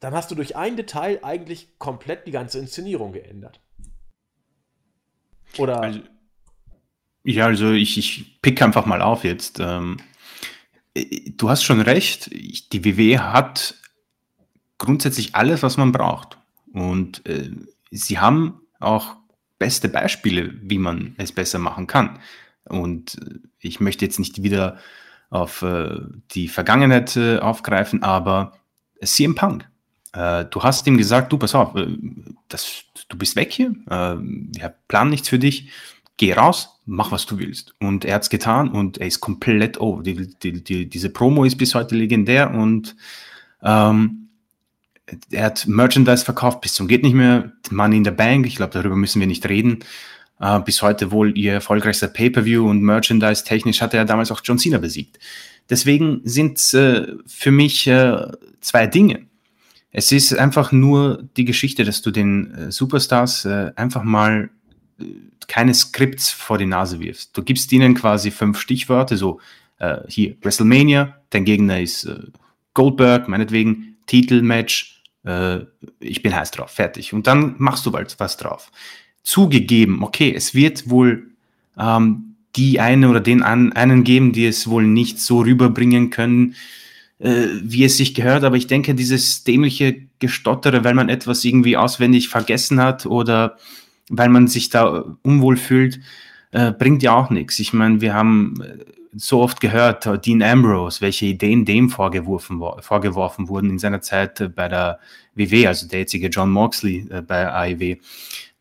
[0.00, 3.60] dann hast du durch ein Detail eigentlich komplett die ganze Inszenierung geändert.
[5.58, 5.80] Oder?
[5.80, 6.00] Also,
[7.24, 9.58] ja, also ich, ich pick einfach mal auf jetzt.
[9.58, 9.98] Ähm,
[10.94, 12.30] du hast schon recht,
[12.72, 13.74] die WWE hat
[14.78, 16.38] grundsätzlich alles, was man braucht.
[16.72, 17.50] Und äh,
[17.90, 19.16] sie haben auch
[19.58, 22.18] beste Beispiele, wie man es besser machen kann.
[22.64, 24.78] Und äh, ich möchte jetzt nicht wieder
[25.30, 26.00] auf äh,
[26.32, 28.58] die Vergangenheit äh, aufgreifen, aber
[29.02, 29.68] CM Punk
[30.16, 31.86] äh, du hast ihm gesagt, du, pass auf, äh,
[32.48, 35.70] das, du bist weg hier, äh, wir planen nichts für dich,
[36.16, 37.74] geh raus, mach was du willst.
[37.80, 40.02] Und er hat es getan und er ist komplett over.
[40.02, 42.96] Die, die, die, diese Promo ist bis heute legendär und
[43.62, 44.25] ähm,
[45.30, 48.72] er hat Merchandise verkauft bis zum geht nicht mehr, Money in the Bank, ich glaube,
[48.72, 49.80] darüber müssen wir nicht reden.
[50.38, 54.58] Uh, bis heute wohl ihr erfolgreichster Pay-per-view und Merchandise technisch hat er damals auch John
[54.58, 55.18] Cena besiegt.
[55.70, 59.26] Deswegen sind es äh, für mich äh, zwei Dinge.
[59.92, 64.50] Es ist einfach nur die Geschichte, dass du den äh, Superstars äh, einfach mal
[65.00, 65.04] äh,
[65.48, 67.36] keine Skripts vor die Nase wirfst.
[67.36, 69.40] Du gibst ihnen quasi fünf Stichworte, so
[69.78, 72.18] äh, hier WrestleMania, dein Gegner ist äh,
[72.74, 74.95] Goldberg, meinetwegen Titelmatch,
[75.26, 75.66] äh,
[76.00, 77.12] ich bin heiß drauf, fertig.
[77.12, 78.70] Und dann machst du bald was drauf.
[79.22, 81.30] Zugegeben, okay, es wird wohl
[81.78, 86.54] ähm, die eine oder den an, einen geben, die es wohl nicht so rüberbringen können,
[87.18, 91.76] äh, wie es sich gehört, aber ich denke, dieses dämliche Gestottere, weil man etwas irgendwie
[91.76, 93.56] auswendig vergessen hat oder
[94.08, 96.00] weil man sich da unwohl fühlt,
[96.52, 97.58] äh, bringt ja auch nichts.
[97.58, 98.84] Ich meine, wir haben äh,
[99.16, 104.40] so oft gehört, äh, Dean Ambrose, welche Ideen dem vorgeworfen, vorgeworfen wurden in seiner Zeit
[104.40, 104.98] äh, bei der
[105.34, 107.96] WW, also der jetzige John Moxley äh, bei AEW.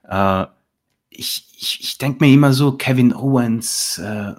[0.08, 0.46] Äh,
[1.10, 4.34] ich, ich, ich denke mir immer so, Kevin Owens, äh,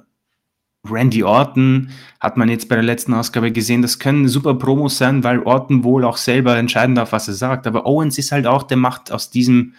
[0.88, 5.24] Randy Orton hat man jetzt bei der letzten Ausgabe gesehen, das können super Promos sein,
[5.24, 7.66] weil Orton wohl auch selber entscheiden darf, was er sagt.
[7.66, 9.74] Aber Owens ist halt auch, der macht aus diesem,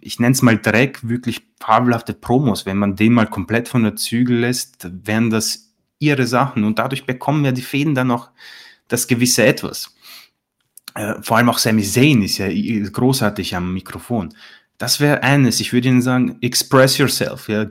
[0.00, 2.66] ich nenne es mal Dreck, wirklich fabelhafte Promos.
[2.66, 6.64] Wenn man den mal komplett von der Zügel lässt, wären das ihre Sachen.
[6.64, 8.30] Und dadurch bekommen ja die Fäden dann noch
[8.88, 9.94] das gewisse Etwas.
[10.94, 14.34] Äh, vor allem auch Sami Zayn ist ja großartig am Mikrofon.
[14.78, 15.60] Das wäre eines.
[15.60, 17.48] Ich würde Ihnen sagen, express yourself.
[17.48, 17.64] Ja,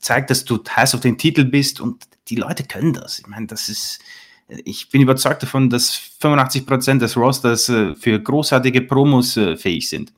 [0.00, 3.18] zeigt, dass du heiß auf den Titel bist und die Leute können das.
[3.18, 4.00] Ich meine, das ist,
[4.48, 9.88] ich bin überzeugt davon, dass 85 Prozent des Rosters äh, für großartige Promos äh, fähig
[9.88, 10.12] sind.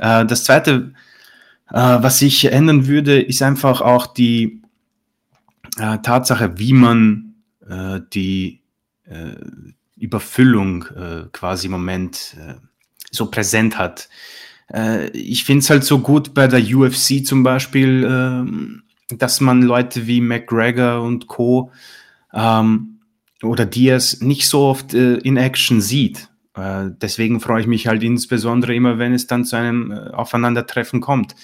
[0.00, 0.92] Äh, das zweite,
[1.72, 4.60] was ich ändern würde, ist einfach auch die
[5.76, 7.34] Tatsache, wie man
[8.12, 8.60] die
[9.96, 10.84] Überfüllung
[11.30, 12.36] quasi im Moment
[13.12, 14.08] so präsent hat.
[14.72, 19.62] Äh, ich finde es halt so gut bei der UFC zum Beispiel, äh, dass man
[19.62, 21.72] Leute wie McGregor und Co.
[22.32, 23.00] Ähm,
[23.42, 26.28] oder Diaz nicht so oft äh, in Action sieht.
[26.54, 31.00] Äh, deswegen freue ich mich halt insbesondere immer, wenn es dann zu einem äh, Aufeinandertreffen
[31.00, 31.34] kommt.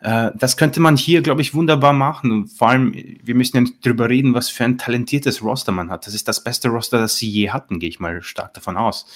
[0.00, 2.30] Äh, das könnte man hier, glaube ich, wunderbar machen.
[2.30, 6.06] Und vor allem, wir müssen ja drüber reden, was für ein talentiertes Roster man hat.
[6.06, 9.06] Das ist das beste Roster, das sie je hatten, gehe ich mal stark davon aus.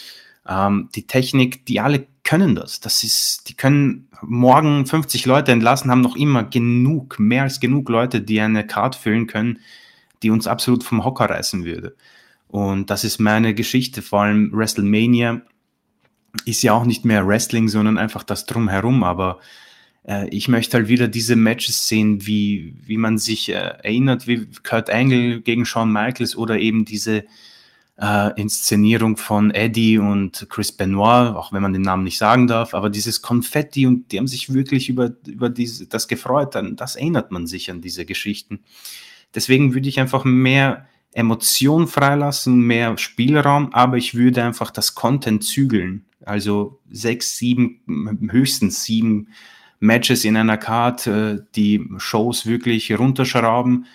[0.49, 2.81] Ähm, die Technik, die alle können das.
[2.81, 7.88] Das ist, die können morgen 50 Leute entlassen, haben noch immer genug, mehr als genug
[7.88, 9.59] Leute, die eine Card füllen können,
[10.23, 11.97] die uns absolut vom Hocker reißen würde.
[12.49, 15.43] Und das ist meine Geschichte, vor allem WrestleMania
[16.45, 19.39] ist ja auch nicht mehr Wrestling, sondern einfach das drumherum, aber
[20.07, 24.49] äh, ich möchte halt wieder diese Matches sehen, wie, wie man sich äh, erinnert, wie
[24.63, 27.25] Kurt Angle gegen Shawn Michaels oder eben diese
[28.01, 32.75] äh, Inszenierung von Eddie und Chris Benoit, auch wenn man den Namen nicht sagen darf,
[32.75, 36.97] aber dieses Konfetti und die haben sich wirklich über, über diese, das gefreut, dann das
[36.97, 38.61] erinnert man sich an diese Geschichten.
[39.35, 45.44] Deswegen würde ich einfach mehr Emotion freilassen, mehr Spielraum, aber ich würde einfach das Content
[45.44, 46.05] zügeln.
[46.25, 47.81] Also sechs, sieben,
[48.31, 49.29] höchstens sieben
[49.81, 53.87] Matches in einer Card, äh, die Shows wirklich runterschrauben.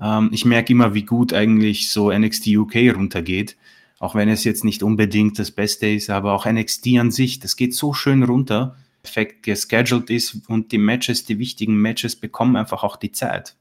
[0.00, 3.56] Ähm, ich merke immer, wie gut eigentlich so NXT UK runtergeht.
[3.98, 7.56] Auch wenn es jetzt nicht unbedingt das Beste ist, aber auch NXT an sich, das
[7.56, 12.82] geht so schön runter, perfekt gescheduled ist und die Matches, die wichtigen Matches bekommen einfach
[12.82, 13.56] auch die Zeit.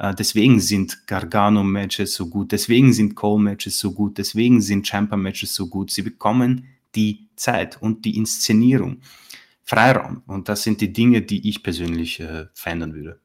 [0.00, 5.66] Äh, deswegen sind Gargano-Matches so gut, deswegen sind Cole-Matches so gut, deswegen sind Champa-Matches so
[5.66, 5.90] gut.
[5.90, 9.02] Sie bekommen die Zeit und die Inszenierung.
[9.62, 10.22] Freiraum.
[10.26, 13.20] Und das sind die Dinge, die ich persönlich äh, verändern würde.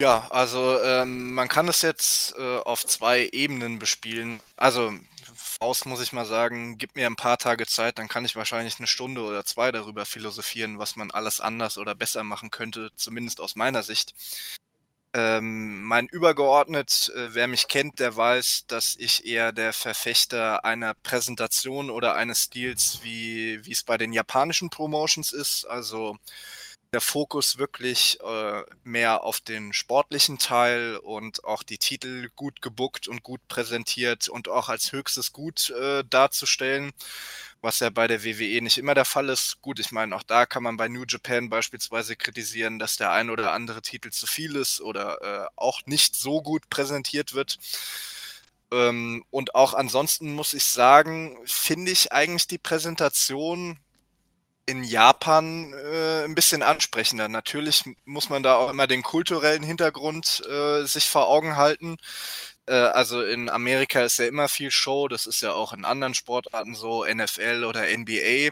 [0.00, 4.40] Ja, also ähm, man kann es jetzt äh, auf zwei Ebenen bespielen.
[4.56, 4.92] Also
[5.64, 8.78] Faust muss ich mal sagen, gib mir ein paar Tage Zeit, dann kann ich wahrscheinlich
[8.78, 13.40] eine Stunde oder zwei darüber philosophieren, was man alles anders oder besser machen könnte, zumindest
[13.40, 14.14] aus meiner Sicht.
[15.14, 20.92] Ähm, mein Übergeordnet, äh, wer mich kennt, der weiß, dass ich eher der Verfechter einer
[21.02, 25.64] Präsentation oder eines Stils, wie es bei den japanischen Promotions ist.
[25.64, 26.18] Also
[26.94, 33.08] der Fokus wirklich äh, mehr auf den sportlichen Teil und auch die Titel gut gebuckt
[33.08, 36.92] und gut präsentiert und auch als höchstes Gut äh, darzustellen
[37.64, 39.60] was ja bei der WWE nicht immer der Fall ist.
[39.62, 43.30] Gut, ich meine, auch da kann man bei New Japan beispielsweise kritisieren, dass der ein
[43.30, 47.58] oder andere Titel zu viel ist oder äh, auch nicht so gut präsentiert wird.
[48.70, 53.78] Ähm, und auch ansonsten muss ich sagen, finde ich eigentlich die Präsentation
[54.66, 57.28] in Japan äh, ein bisschen ansprechender.
[57.28, 61.98] Natürlich muss man da auch immer den kulturellen Hintergrund äh, sich vor Augen halten.
[62.66, 66.14] Äh, also in Amerika ist ja immer viel Show, das ist ja auch in anderen
[66.14, 68.50] Sportarten so, NFL oder NBA.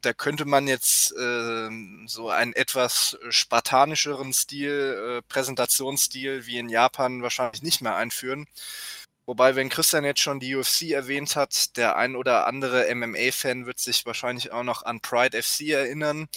[0.00, 1.70] Da könnte man jetzt äh,
[2.06, 8.46] so einen etwas spartanischeren Stil, äh, Präsentationsstil wie in Japan wahrscheinlich nicht mehr einführen.
[9.26, 13.78] Wobei, wenn Christian jetzt schon die UFC erwähnt hat, der ein oder andere MMA-Fan wird
[13.78, 16.28] sich wahrscheinlich auch noch an Pride FC erinnern,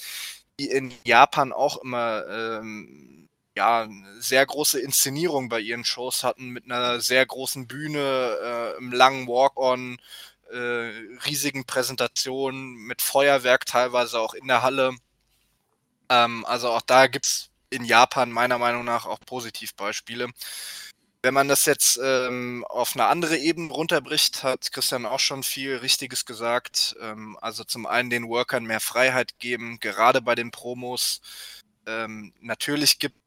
[0.60, 6.66] die in Japan auch immer ähm, ja, sehr große Inszenierung bei ihren Shows hatten mit
[6.66, 10.00] einer sehr großen Bühne, äh, im langen Walk-on,
[10.52, 10.92] äh,
[11.26, 14.96] riesigen Präsentationen mit Feuerwerk teilweise auch in der Halle.
[16.10, 20.30] Ähm, also auch da gibt's in Japan meiner Meinung nach auch Positivbeispiele.
[21.24, 25.78] Wenn man das jetzt ähm, auf eine andere Ebene runterbricht, hat Christian auch schon viel
[25.78, 26.96] Richtiges gesagt.
[27.02, 31.22] Ähm, also zum einen den Workern mehr Freiheit geben, gerade bei den Promos.
[31.88, 33.18] Ähm, natürlich gibt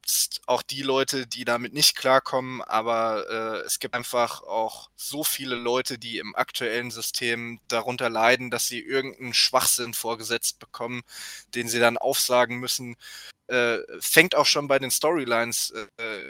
[0.47, 5.57] auch die Leute, die damit nicht klarkommen, aber äh, es gibt einfach auch so viele
[5.57, 11.03] Leute, die im aktuellen System darunter leiden, dass sie irgendeinen Schwachsinn vorgesetzt bekommen,
[11.55, 12.97] den sie dann aufsagen müssen.
[13.47, 16.21] Äh, fängt auch schon bei den Storylines äh,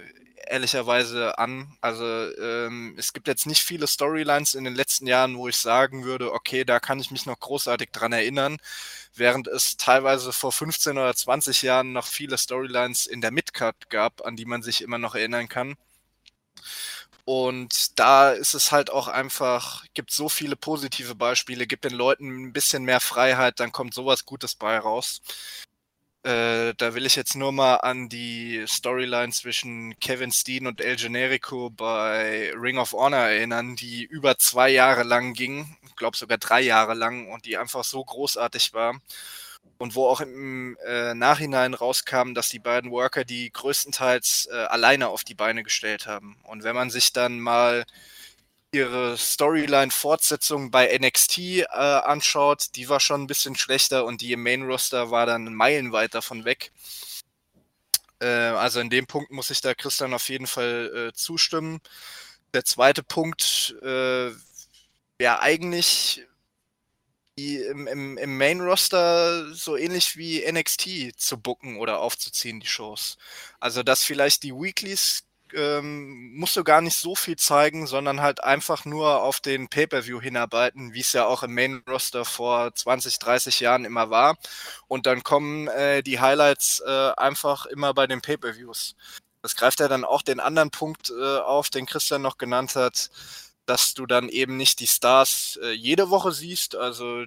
[0.49, 1.77] ehrlicherweise an.
[1.83, 6.05] Also ähm, es gibt jetzt nicht viele Storylines in den letzten Jahren, wo ich sagen
[6.05, 8.57] würde, okay, da kann ich mich noch großartig dran erinnern
[9.15, 14.25] während es teilweise vor 15 oder 20 Jahren noch viele Storylines in der Midcard gab,
[14.27, 15.77] an die man sich immer noch erinnern kann.
[17.25, 22.47] Und da ist es halt auch einfach, gibt so viele positive Beispiele, gibt den Leuten
[22.47, 25.21] ein bisschen mehr Freiheit, dann kommt sowas Gutes bei raus.
[26.23, 30.97] Äh, da will ich jetzt nur mal an die Storyline zwischen Kevin Steen und El
[30.97, 36.61] Generico bei Ring of Honor erinnern, die über zwei Jahre lang ging, glaube sogar drei
[36.63, 39.01] Jahre lang und die einfach so großartig war.
[39.79, 45.09] Und wo auch im äh, Nachhinein rauskam, dass die beiden Worker die größtenteils äh, alleine
[45.09, 46.37] auf die Beine gestellt haben.
[46.45, 47.87] Und wenn man sich dann mal
[48.73, 54.43] ihre Storyline-Fortsetzung bei NXT äh, anschaut, die war schon ein bisschen schlechter und die im
[54.43, 56.73] Main-Roster war dann meilenweit davon weg.
[58.21, 61.81] Äh, also in dem Punkt muss ich da Christian auf jeden Fall äh, zustimmen.
[62.55, 64.31] Der zweite Punkt äh,
[65.19, 66.27] wäre eigentlich
[67.59, 73.19] im, im, im Main-Roster so ähnlich wie NXT zu bucken oder aufzuziehen, die Shows.
[73.59, 75.25] Also, dass vielleicht die Weeklies
[75.55, 80.21] ähm, musst du gar nicht so viel zeigen, sondern halt einfach nur auf den Pay-per-View
[80.21, 84.37] hinarbeiten, wie es ja auch im Main-Roster vor 20, 30 Jahren immer war.
[84.89, 88.97] Und dann kommen äh, die Highlights äh, einfach immer bei den Pay-per-Views.
[89.43, 93.11] Das greift ja dann auch den anderen Punkt äh, auf, den Christian noch genannt hat,
[93.71, 96.75] dass du dann eben nicht die Stars äh, jede Woche siehst.
[96.75, 97.25] Also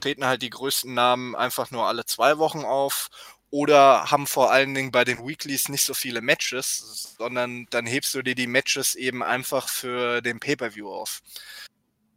[0.00, 3.08] treten halt die größten Namen einfach nur alle zwei Wochen auf
[3.50, 8.12] oder haben vor allen Dingen bei den Weeklies nicht so viele Matches, sondern dann hebst
[8.14, 11.22] du dir die Matches eben einfach für den Pay-per-View auf.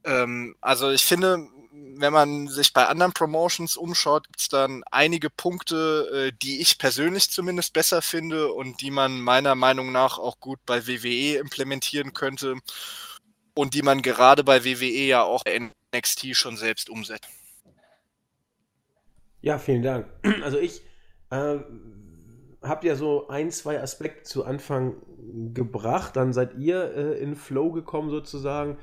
[0.04, 5.30] Ähm, also ich finde, wenn man sich bei anderen Promotions umschaut, gibt es dann einige
[5.30, 10.40] Punkte, äh, die ich persönlich zumindest besser finde und die man meiner Meinung nach auch
[10.40, 12.56] gut bei WWE implementieren könnte
[13.54, 17.28] und die man gerade bei WWE ja auch NXT schon selbst umsetzt.
[19.42, 20.08] Ja, vielen Dank.
[20.44, 20.82] Also ich
[21.30, 21.58] äh,
[22.62, 24.96] habe ja so ein, zwei Aspekte zu Anfang
[25.54, 28.78] gebracht, dann seid ihr äh, in Flow gekommen sozusagen.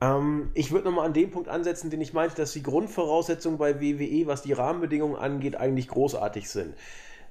[0.00, 3.80] Ähm, ich würde nochmal an dem Punkt ansetzen, den ich meinte, dass die Grundvoraussetzungen bei
[3.80, 6.74] WWE, was die Rahmenbedingungen angeht, eigentlich großartig sind.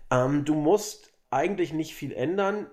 [0.09, 2.67] Ähm, du musst eigentlich nicht viel ändern.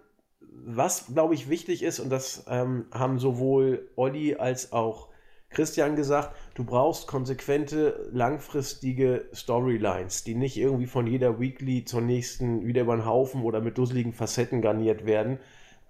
[0.52, 5.10] Was, glaube ich, wichtig ist, und das ähm, haben sowohl Olli als auch
[5.50, 12.64] Christian gesagt, du brauchst konsequente, langfristige Storylines, die nicht irgendwie von jeder Weekly zur nächsten
[12.64, 15.40] wieder über den Haufen oder mit dusseligen Facetten garniert werden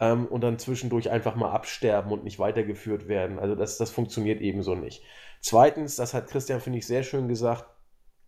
[0.01, 3.39] ähm, und dann zwischendurch einfach mal absterben und nicht weitergeführt werden.
[3.39, 5.03] Also das, das funktioniert ebenso nicht.
[5.41, 7.67] Zweitens, das hat Christian, finde ich, sehr schön gesagt,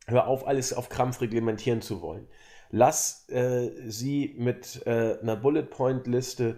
[0.06, 2.28] hör auf, alles auf Krampf reglementieren zu wollen.
[2.72, 6.56] Lass äh, sie mit äh, einer Bullet Point Liste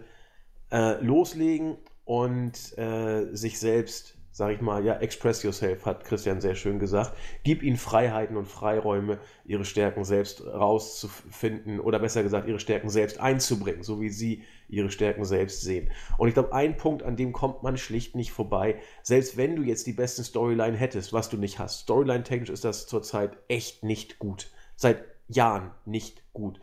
[0.71, 6.55] äh, loslegen und äh, sich selbst sag ich mal, ja, express yourself, hat Christian sehr
[6.55, 7.15] schön gesagt.
[7.45, 13.17] Gib ihnen Freiheiten und Freiräume, ihre Stärken selbst rauszufinden oder besser gesagt, ihre Stärken selbst
[13.21, 15.89] einzubringen, so wie sie ihre Stärken selbst sehen.
[16.17, 19.61] Und ich glaube, ein Punkt, an dem kommt man schlicht nicht vorbei, selbst wenn du
[19.61, 21.83] jetzt die besten Storyline hättest, was du nicht hast.
[21.83, 24.51] Storyline-technisch ist das zurzeit echt nicht gut.
[24.75, 26.59] Seit Jahren nicht gut.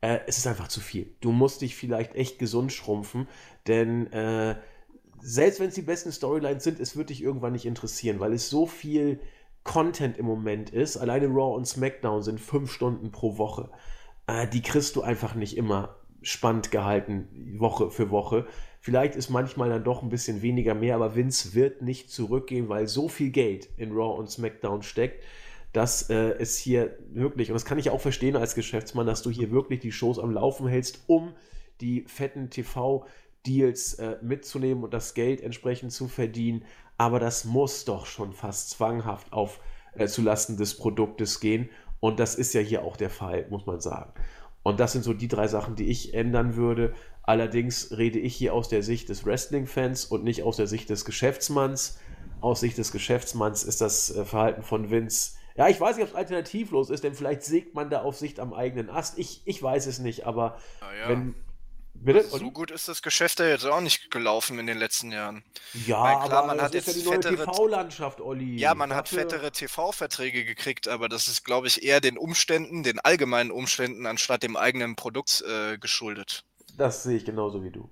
[0.00, 1.14] Äh, es ist einfach zu viel.
[1.20, 3.28] Du musst dich vielleicht echt gesund schrumpfen,
[3.66, 4.56] denn äh,
[5.20, 8.50] selbst wenn es die besten Storylines sind, es wird dich irgendwann nicht interessieren, weil es
[8.50, 9.20] so viel
[9.62, 10.98] Content im Moment ist.
[10.98, 13.70] Alleine Raw und SmackDown sind fünf Stunden pro Woche.
[14.26, 18.46] Äh, die kriegst du einfach nicht immer spannend gehalten, Woche für Woche.
[18.80, 22.86] Vielleicht ist manchmal dann doch ein bisschen weniger mehr, aber Vince wird nicht zurückgehen, weil
[22.86, 25.24] so viel Geld in Raw und SmackDown steckt,
[25.74, 29.30] dass äh, es hier wirklich, und das kann ich auch verstehen als Geschäftsmann, dass du
[29.30, 31.34] hier wirklich die Shows am Laufen hältst, um
[31.80, 33.04] die fetten TV-
[33.46, 36.64] Deals äh, mitzunehmen und das Geld entsprechend zu verdienen.
[36.96, 39.60] Aber das muss doch schon fast zwanghaft auf
[39.94, 41.68] äh, zulasten des Produktes gehen.
[42.00, 44.12] Und das ist ja hier auch der Fall, muss man sagen.
[44.62, 46.94] Und das sind so die drei Sachen, die ich ändern würde.
[47.22, 51.04] Allerdings rede ich hier aus der Sicht des Wrestling-Fans und nicht aus der Sicht des
[51.04, 51.98] Geschäftsmanns.
[52.40, 55.32] Aus Sicht des Geschäftsmanns ist das äh, Verhalten von Vince.
[55.56, 58.40] Ja, ich weiß nicht, ob es alternativlos ist, denn vielleicht sägt man da auf Sicht
[58.40, 59.18] am eigenen Ast.
[59.18, 61.08] Ich, ich weiß es nicht, aber ja.
[61.08, 61.34] wenn,
[61.94, 62.18] Bitte?
[62.18, 65.44] Also so gut ist das Geschäft ja jetzt auch nicht gelaufen in den letzten Jahren.
[65.86, 68.56] Ja, Weil klar, aber man hat jetzt ja die neue TV-Landschaft, Olli.
[68.56, 72.98] Ja, man hat fettere TV-Verträge gekriegt, aber das ist, glaube ich, eher den Umständen, den
[72.98, 76.44] allgemeinen Umständen, anstatt dem eigenen Produkt äh, geschuldet.
[76.76, 77.88] Das sehe ich genauso wie du.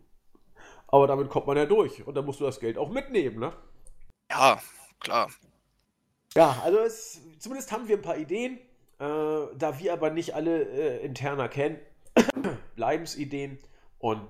[0.89, 3.53] Aber damit kommt man ja durch und dann musst du das Geld auch mitnehmen, ne?
[4.31, 4.61] Ja,
[5.01, 5.31] klar.
[6.35, 8.59] Ja, also es, zumindest haben wir ein paar Ideen.
[8.99, 9.05] Äh,
[9.57, 11.79] da wir aber nicht alle äh, interner kennen,
[12.77, 13.59] bleiben es Ideen.
[13.99, 14.21] Und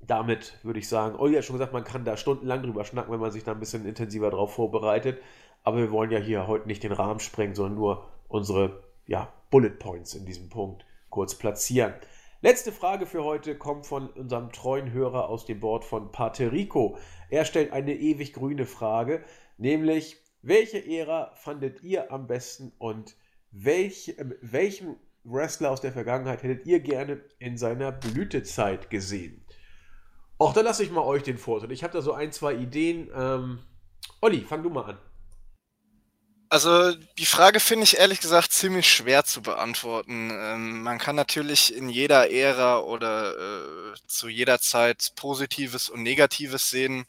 [0.00, 3.20] damit würde ich sagen, Olli hat schon gesagt, man kann da stundenlang drüber schnacken, wenn
[3.20, 5.20] man sich da ein bisschen intensiver drauf vorbereitet.
[5.64, 9.78] Aber wir wollen ja hier heute nicht den Rahmen sprengen, sondern nur unsere ja, Bullet
[9.78, 11.94] Points in diesem Punkt kurz platzieren.
[12.40, 16.96] Letzte Frage für heute kommt von unserem treuen Hörer aus dem Board von Paterico.
[17.30, 19.24] Er stellt eine ewig grüne Frage,
[19.56, 23.16] nämlich welche Ära fandet ihr am besten und
[23.50, 29.44] welch, äh, welchen Wrestler aus der Vergangenheit hättet ihr gerne in seiner Blütezeit gesehen?
[30.38, 31.72] Auch da lasse ich mal euch den Vortritt.
[31.72, 33.10] Ich habe da so ein, zwei Ideen.
[33.14, 33.58] Ähm,
[34.20, 34.98] Olli, fang du mal an.
[36.50, 40.30] Also die Frage finde ich ehrlich gesagt ziemlich schwer zu beantworten.
[40.32, 46.70] Ähm, man kann natürlich in jeder Ära oder äh, zu jeder Zeit Positives und Negatives
[46.70, 47.04] sehen.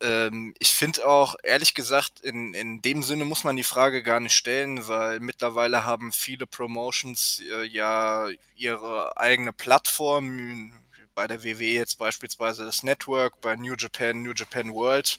[0.00, 4.20] Ähm, ich finde auch, ehrlich gesagt, in, in dem Sinne muss man die Frage gar
[4.20, 10.72] nicht stellen, weil mittlerweile haben viele Promotions äh, ja ihre eigene Plattform,
[11.18, 15.18] bei der WWE jetzt beispielsweise das Network, bei New Japan, New Japan World.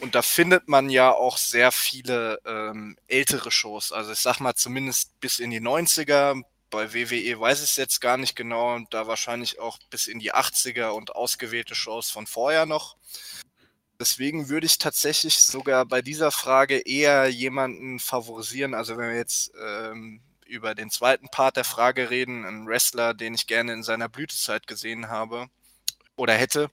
[0.00, 3.92] Und da findet man ja auch sehr viele ähm, ältere Shows.
[3.92, 6.42] Also ich sag mal zumindest bis in die 90er.
[6.70, 10.18] Bei WWE weiß ich es jetzt gar nicht genau und da wahrscheinlich auch bis in
[10.18, 12.96] die 80er und ausgewählte Shows von vorher noch.
[14.00, 18.74] Deswegen würde ich tatsächlich sogar bei dieser Frage eher jemanden favorisieren.
[18.74, 23.34] Also wenn wir jetzt ähm, über den zweiten Part der Frage reden, einen Wrestler, den
[23.34, 25.48] ich gerne in seiner Blütezeit gesehen habe
[26.16, 26.70] oder hätte,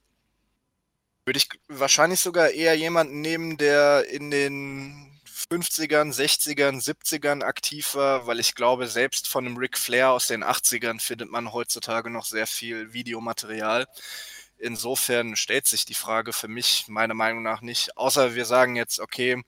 [1.26, 5.20] würde ich wahrscheinlich sogar eher jemanden nehmen, der in den
[5.50, 10.44] 50ern, 60ern, 70ern aktiv war, weil ich glaube, selbst von einem Ric Flair aus den
[10.44, 13.88] 80ern findet man heutzutage noch sehr viel Videomaterial.
[14.58, 19.00] Insofern stellt sich die Frage für mich meiner Meinung nach nicht, außer wir sagen jetzt,
[19.00, 19.44] okay,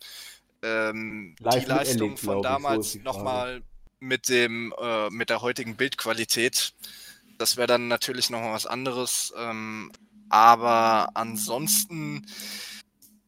[0.62, 3.62] ähm, die Leistung erlebt, von damals so nochmal
[4.00, 6.74] mit dem äh, mit der heutigen Bildqualität,
[7.38, 9.34] das wäre dann natürlich nochmal was anderes.
[9.38, 9.92] Ähm,
[10.30, 12.26] aber ansonsten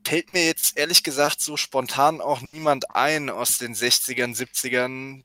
[0.06, 5.24] fällt mir jetzt ehrlich gesagt so spontan auch niemand ein aus den 60ern, 70ern,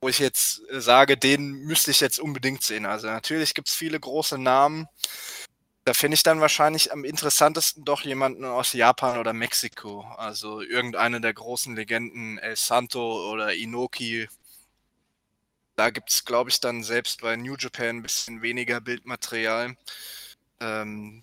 [0.00, 2.86] wo ich jetzt sage, den müsste ich jetzt unbedingt sehen.
[2.86, 4.86] Also natürlich gibt es viele große Namen.
[5.86, 10.00] Da finde ich dann wahrscheinlich am interessantesten doch jemanden aus Japan oder Mexiko.
[10.16, 14.28] Also irgendeine der großen Legenden, El Santo oder Inoki.
[15.76, 19.76] Da gibt es, glaube ich, dann selbst bei New Japan ein bisschen weniger Bildmaterial.
[20.58, 21.22] Ähm,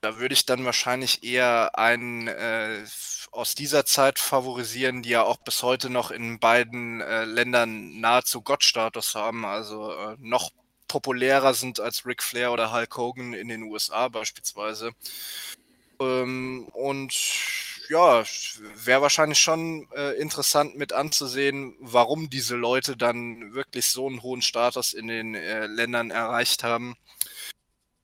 [0.00, 2.84] da würde ich dann wahrscheinlich eher einen äh,
[3.32, 8.42] aus dieser Zeit favorisieren, die ja auch bis heute noch in beiden äh, Ländern nahezu
[8.42, 10.52] Gottstatus haben, also äh, noch
[10.88, 14.92] populärer sind als Ric Flair oder Hulk Hogan in den USA beispielsweise.
[16.00, 17.12] Ähm, und
[17.88, 18.24] ja,
[18.84, 24.42] wäre wahrscheinlich schon äh, interessant mit anzusehen, warum diese Leute dann wirklich so einen hohen
[24.42, 26.96] Status in den äh, Ländern erreicht haben.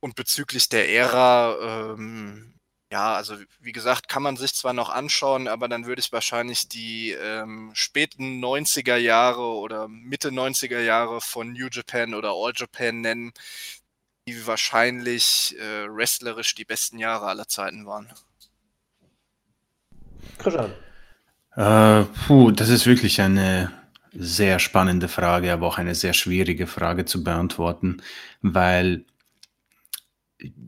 [0.01, 2.55] Und bezüglich der Ära, ähm,
[2.93, 6.69] ja, also wie gesagt, kann man sich zwar noch anschauen, aber dann würde ich wahrscheinlich
[6.69, 13.01] die ähm, späten 90er Jahre oder Mitte 90er Jahre von New Japan oder All Japan
[13.01, 13.33] nennen,
[14.29, 18.13] die wahrscheinlich äh, wrestlerisch die besten Jahre aller Zeiten waren.
[20.37, 20.73] Christian.
[21.57, 23.73] Äh, puh, das ist wirklich eine
[24.13, 28.03] sehr spannende Frage, aber auch eine sehr schwierige Frage zu beantworten,
[28.43, 29.07] weil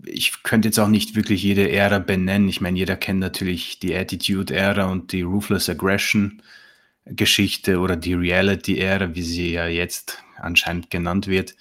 [0.05, 2.49] ich könnte jetzt auch nicht wirklich jede Ära benennen.
[2.49, 9.23] Ich meine, jeder kennt natürlich die Attitude-Ära und die Ruthless Aggression-Geschichte oder die Reality-Ära, wie
[9.23, 11.57] sie ja jetzt anscheinend genannt wird.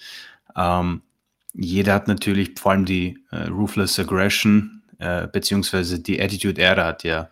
[0.56, 1.02] Ähm,
[1.52, 7.28] jeder hat natürlich vor allem die äh, Ruthless Aggression äh, beziehungsweise die Attitude-Ära hat ja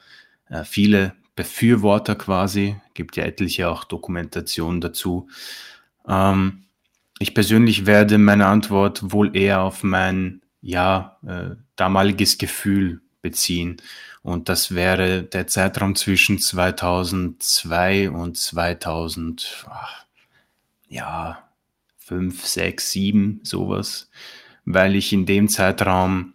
[0.48, 5.28] äh, viele Befürworter quasi, gibt ja etliche auch Dokumentationen dazu.
[6.06, 6.64] Ähm,
[7.18, 13.76] ich persönlich werde meine Antwort wohl eher auf mein ja, äh, damaliges Gefühl beziehen.
[14.22, 20.06] Und das wäre der Zeitraum zwischen 2002 und 2000, ach,
[20.88, 21.48] ja,
[21.98, 24.10] 5, 6, 7, sowas,
[24.64, 26.34] weil ich in dem Zeitraum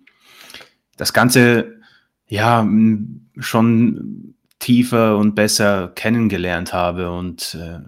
[0.98, 1.80] das Ganze
[2.28, 2.68] ja
[3.38, 7.80] schon tiefer und besser kennengelernt habe und äh,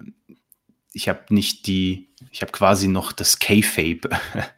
[0.93, 4.09] ich habe nicht die, ich habe quasi noch das K-Fape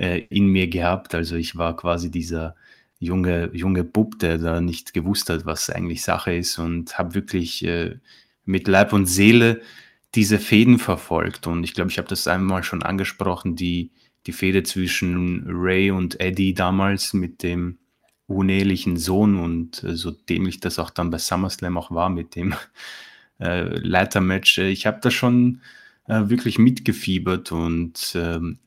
[0.00, 1.14] äh, in mir gehabt.
[1.14, 2.56] Also ich war quasi dieser
[2.98, 7.64] junge, junge Bub, der da nicht gewusst hat, was eigentlich Sache ist und habe wirklich
[7.64, 7.96] äh,
[8.44, 9.60] mit Leib und Seele
[10.14, 11.46] diese Fäden verfolgt.
[11.46, 13.90] Und ich glaube, ich habe das einmal schon angesprochen, die,
[14.26, 17.78] die Fehde zwischen Ray und Eddie damals mit dem
[18.26, 22.54] unehelichen Sohn und äh, so dämlich das auch dann bei SummerSlam auch war mit dem
[23.40, 24.58] äh, Leitermatch.
[24.58, 25.60] Ich habe da schon
[26.08, 28.58] äh, wirklich mitgefiebert und ähm,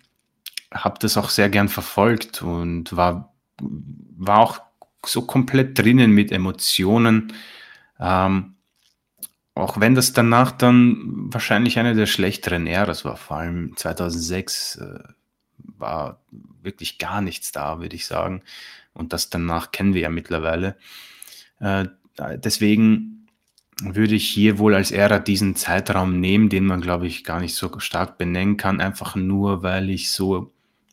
[0.73, 4.61] habe das auch sehr gern verfolgt und war, war auch
[5.05, 7.33] so komplett drinnen mit Emotionen.
[7.99, 8.55] Ähm,
[9.55, 14.99] auch wenn das danach dann wahrscheinlich eine der schlechteren Äras war, vor allem 2006 äh,
[15.77, 16.19] war
[16.61, 18.41] wirklich gar nichts da, würde ich sagen.
[18.93, 20.75] Und das danach kennen wir ja mittlerweile.
[21.59, 21.85] Äh,
[22.37, 23.27] deswegen
[23.81, 27.55] würde ich hier wohl als Ära diesen Zeitraum nehmen, den man, glaube ich, gar nicht
[27.55, 30.51] so stark benennen kann, einfach nur, weil ich so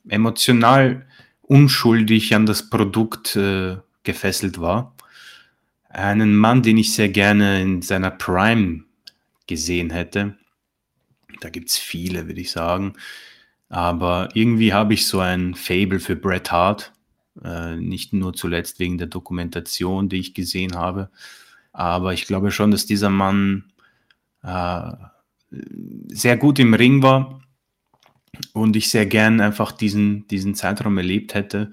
[0.08, 1.06] emotional
[1.42, 4.94] unschuldig an das Produkt äh, gefesselt war.
[5.88, 8.84] Einen Mann, den ich sehr gerne in seiner Prime
[9.48, 10.36] gesehen hätte.
[11.40, 12.94] Da gibt es viele, würde ich sagen.
[13.68, 16.92] Aber irgendwie habe ich so ein Fable für Bret Hart.
[17.42, 21.10] Äh, nicht nur zuletzt wegen der Dokumentation, die ich gesehen habe.
[21.72, 23.72] Aber ich glaube schon, dass dieser Mann
[24.44, 24.92] äh,
[26.08, 27.39] sehr gut im Ring war
[28.52, 31.72] und ich sehr gern einfach diesen, diesen Zeitraum erlebt hätte,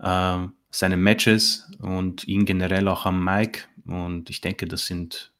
[0.00, 0.38] äh,
[0.70, 3.68] seine Matches und ihn generell auch am Mic.
[3.86, 5.32] Und ich denke, das sind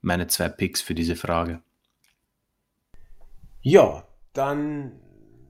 [0.00, 1.62] meine zwei Picks für diese Frage.
[3.62, 4.92] Ja, dann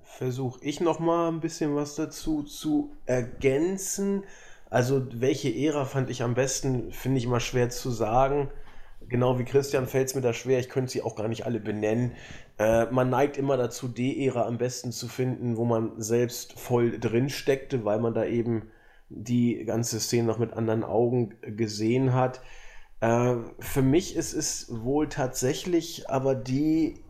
[0.05, 4.25] versuche ich noch mal ein bisschen was dazu zu ergänzen.
[4.70, 8.51] Also welche Ära fand ich am besten, finde ich immer schwer zu sagen.
[9.09, 11.59] Genau wie Christian fällt es mir da schwer, ich könnte sie auch gar nicht alle
[11.59, 12.12] benennen.
[12.59, 16.99] Äh, man neigt immer dazu, die Ära am besten zu finden, wo man selbst voll
[16.99, 18.71] drin steckte, weil man da eben
[19.09, 22.41] die ganze Szene noch mit anderen Augen gesehen hat.
[23.01, 27.03] Äh, für mich ist es wohl tatsächlich aber die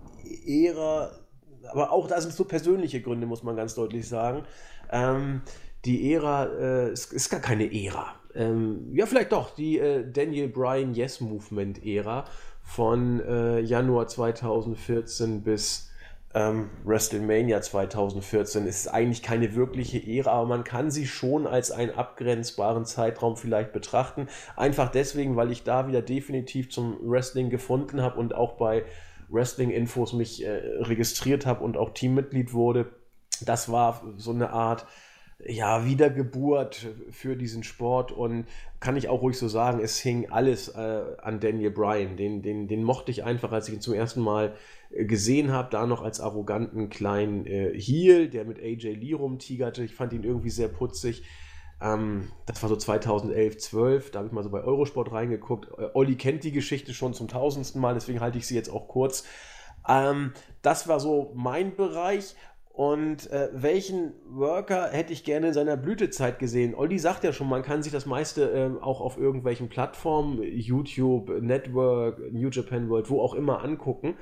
[0.46, 1.12] Ära,
[1.68, 4.44] aber auch da sind so persönliche Gründe, muss man ganz deutlich sagen.
[4.90, 5.42] Ähm,
[5.84, 8.14] die Ära, äh, es ist gar keine Ära.
[8.34, 12.24] Ähm, ja, vielleicht doch, die äh, Daniel Bryan Yes Movement Ära
[12.62, 15.90] von äh, Januar 2014 bis
[16.34, 21.90] ähm, WrestleMania 2014 ist eigentlich keine wirkliche Ehre, aber man kann sie schon als einen
[21.90, 24.28] abgrenzbaren Zeitraum vielleicht betrachten.
[24.56, 28.84] Einfach deswegen, weil ich da wieder definitiv zum Wrestling gefunden habe und auch bei
[29.28, 30.50] Wrestling-Infos mich äh,
[30.80, 32.92] registriert habe und auch Teammitglied wurde.
[33.44, 34.86] Das war so eine Art
[35.46, 38.46] ja, Wiedergeburt für diesen Sport und
[38.80, 42.16] kann ich auch ruhig so sagen, es hing alles äh, an Daniel Bryan.
[42.16, 44.54] Den, den, den mochte ich einfach, als ich ihn zum ersten Mal
[44.90, 49.82] äh, gesehen habe, da noch als arroganten kleinen äh, Heel, der mit AJ Lee rumtigerte.
[49.82, 51.24] Ich fand ihn irgendwie sehr putzig.
[51.80, 55.68] Ähm, das war so 2011, 12, da habe ich mal so bei Eurosport reingeguckt.
[55.78, 58.86] Äh, Olli kennt die Geschichte schon zum tausendsten Mal, deswegen halte ich sie jetzt auch
[58.86, 59.24] kurz.
[59.88, 60.32] Ähm,
[60.62, 62.36] das war so mein Bereich
[62.72, 66.74] und äh, welchen Worker hätte ich gerne in seiner Blütezeit gesehen?
[66.74, 71.28] Olli sagt ja schon, man kann sich das meiste äh, auch auf irgendwelchen Plattformen, YouTube,
[71.42, 74.16] Network, New Japan World, wo auch immer angucken.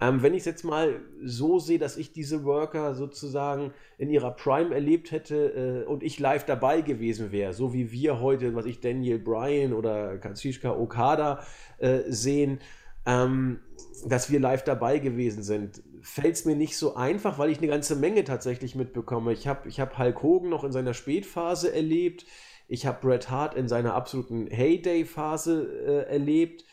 [0.00, 4.30] Ähm, wenn ich es jetzt mal so sehe, dass ich diese Worker sozusagen in ihrer
[4.30, 8.66] Prime erlebt hätte äh, und ich live dabei gewesen wäre, so wie wir heute, was
[8.66, 11.40] ich Daniel Bryan oder Katsushika Okada
[11.78, 12.60] äh, sehen,
[13.06, 13.58] ähm,
[14.06, 17.66] dass wir live dabei gewesen sind, fällt es mir nicht so einfach, weil ich eine
[17.68, 19.32] ganze Menge tatsächlich mitbekomme.
[19.32, 22.24] Ich habe ich hab Hulk Hogan noch in seiner Spätphase erlebt.
[22.66, 26.64] Ich habe Bret Hart in seiner absoluten Heyday-Phase äh, erlebt.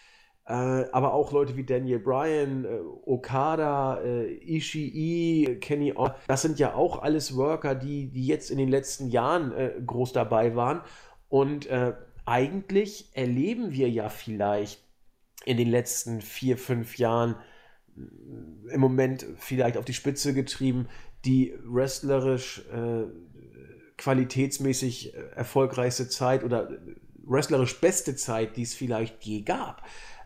[0.47, 6.09] Äh, aber auch Leute wie Daniel Bryan, äh, Okada, äh, Ishii, Kenny O.
[6.27, 10.13] Das sind ja auch alles Worker, die, die jetzt in den letzten Jahren äh, groß
[10.13, 10.81] dabei waren.
[11.29, 11.93] Und äh,
[12.25, 14.81] eigentlich erleben wir ja vielleicht
[15.45, 17.35] in den letzten vier, fünf Jahren
[18.69, 20.89] im Moment vielleicht auf die Spitze getrieben,
[21.23, 23.03] die wrestlerisch äh,
[23.97, 26.69] qualitätsmäßig äh, erfolgreichste Zeit oder
[27.25, 29.83] wrestlerisch beste Zeit, die es vielleicht je gab.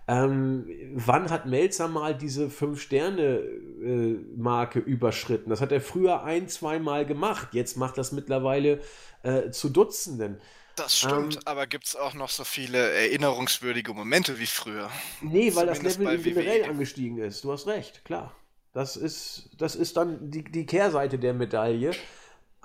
[0.08, 0.66] Ähm,
[0.96, 5.52] wann hat Melzer mal diese 5-Sterne-Marke äh, überschritten?
[5.52, 7.50] Das hat er früher ein, zweimal gemacht.
[7.52, 8.80] Jetzt macht das mittlerweile
[9.22, 10.40] äh, zu Dutzenden.
[10.80, 14.90] Das stimmt, ähm, aber gibt es auch noch so viele erinnerungswürdige Momente wie früher?
[15.22, 17.44] Nee, weil Zumindest das Level generell angestiegen ist.
[17.44, 18.34] Du hast recht, klar.
[18.74, 21.92] Das ist, das ist dann die, die Kehrseite der Medaille.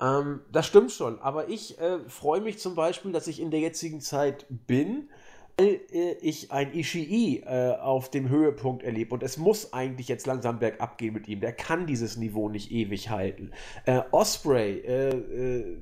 [0.00, 1.18] Ähm, das stimmt schon.
[1.20, 5.08] Aber ich äh, freue mich zum Beispiel, dass ich in der jetzigen Zeit bin,
[5.56, 9.14] weil äh, ich ein Ishii äh, auf dem Höhepunkt erlebe.
[9.14, 11.40] Und es muss eigentlich jetzt langsam bergab gehen mit ihm.
[11.40, 13.52] Der kann dieses Niveau nicht ewig halten.
[13.86, 15.78] Äh, Osprey äh, äh,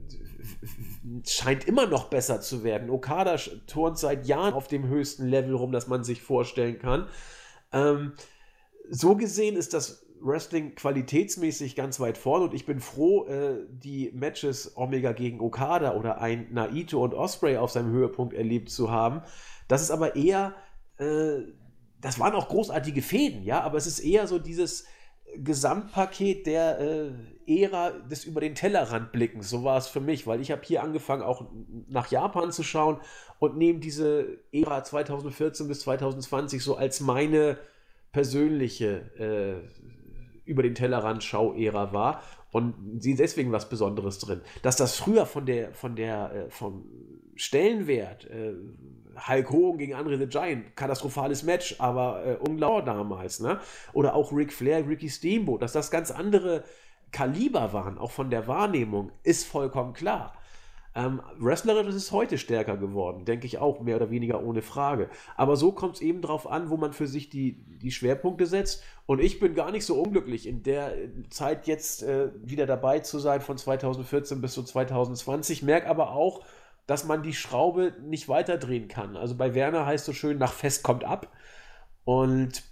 [1.27, 2.91] scheint immer noch besser zu werden.
[2.91, 7.07] Okada turnt seit Jahren auf dem höchsten Level rum, das man sich vorstellen kann.
[7.73, 8.13] Ähm,
[8.91, 14.11] so gesehen ist das Wrestling qualitätsmäßig ganz weit vorne und ich bin froh, äh, die
[14.15, 19.23] Matches Omega gegen Okada oder ein Naito und Osprey auf seinem Höhepunkt erlebt zu haben.
[19.73, 20.55] Das ist aber eher,
[20.99, 21.39] äh,
[21.99, 24.85] das waren auch großartige Fäden, ja, aber es ist eher so dieses
[25.35, 29.49] Gesamtpaket der äh, Ära des über den Tellerrand blickens.
[29.49, 31.47] So war es für mich, weil ich habe hier angefangen, auch
[31.89, 33.01] nach Japan zu schauen
[33.39, 37.57] und nehme diese Ära 2014 bis 2020 so als meine
[38.13, 44.43] persönliche äh, über den Tellerrand Schau-Ära war und sie deswegen was Besonderes drin.
[44.63, 46.85] Dass das früher von der, von der, äh, vom
[47.35, 48.55] Stellenwert, äh,
[49.29, 53.59] Hulk Hogan gegen Andre the Giant, katastrophales Match, aber äh, unglaublich damals, ne?
[53.93, 56.65] Oder auch Ric Flair, Ricky Steamboat, dass das ganz andere
[57.11, 60.35] Kaliber waren, auch von der Wahrnehmung, ist vollkommen klar.
[60.95, 65.09] Ähm, wrestlerisch ist es heute stärker geworden, denke ich auch, mehr oder weniger ohne Frage.
[65.37, 68.83] Aber so kommt es eben darauf an, wo man für sich die, die Schwerpunkte setzt.
[69.07, 70.95] Und ich bin gar nicht so unglücklich, in der
[71.31, 75.63] Zeit jetzt äh, wieder dabei zu sein, von 2014 bis zu 2020.
[75.63, 76.45] Merke aber auch,
[76.87, 79.17] dass man die Schraube nicht weiterdrehen kann.
[79.17, 81.29] Also bei Werner heißt es so schön, nach Fest kommt ab.
[82.05, 82.65] Und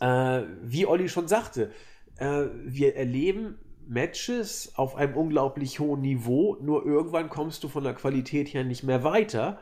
[0.00, 1.72] äh, wie Olli schon sagte,
[2.18, 3.58] äh, wir erleben
[3.88, 8.82] Matches auf einem unglaublich hohen Niveau, nur irgendwann kommst du von der Qualität her nicht
[8.82, 9.58] mehr weiter.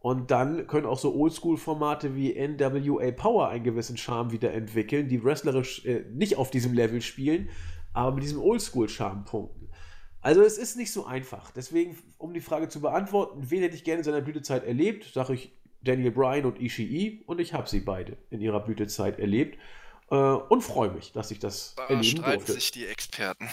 [0.00, 5.22] Und dann können auch so Oldschool-Formate wie NWA Power einen gewissen Charme wieder entwickeln, die
[5.24, 7.48] wrestlerisch äh, nicht auf diesem Level spielen,
[7.92, 9.68] aber mit diesem Oldschool-Charme punkten.
[10.20, 11.50] Also es ist nicht so einfach.
[11.50, 15.34] Deswegen, um die Frage zu beantworten, wen hätte ich gerne in seiner Blütezeit erlebt, sage
[15.34, 15.52] ich
[15.82, 19.58] Daniel Bryan und Ishii und ich habe sie beide in ihrer Blütezeit erlebt.
[20.10, 22.52] Äh, und freue mich, dass ich das da erleben streiten durfte.
[22.52, 23.48] sich die Experten.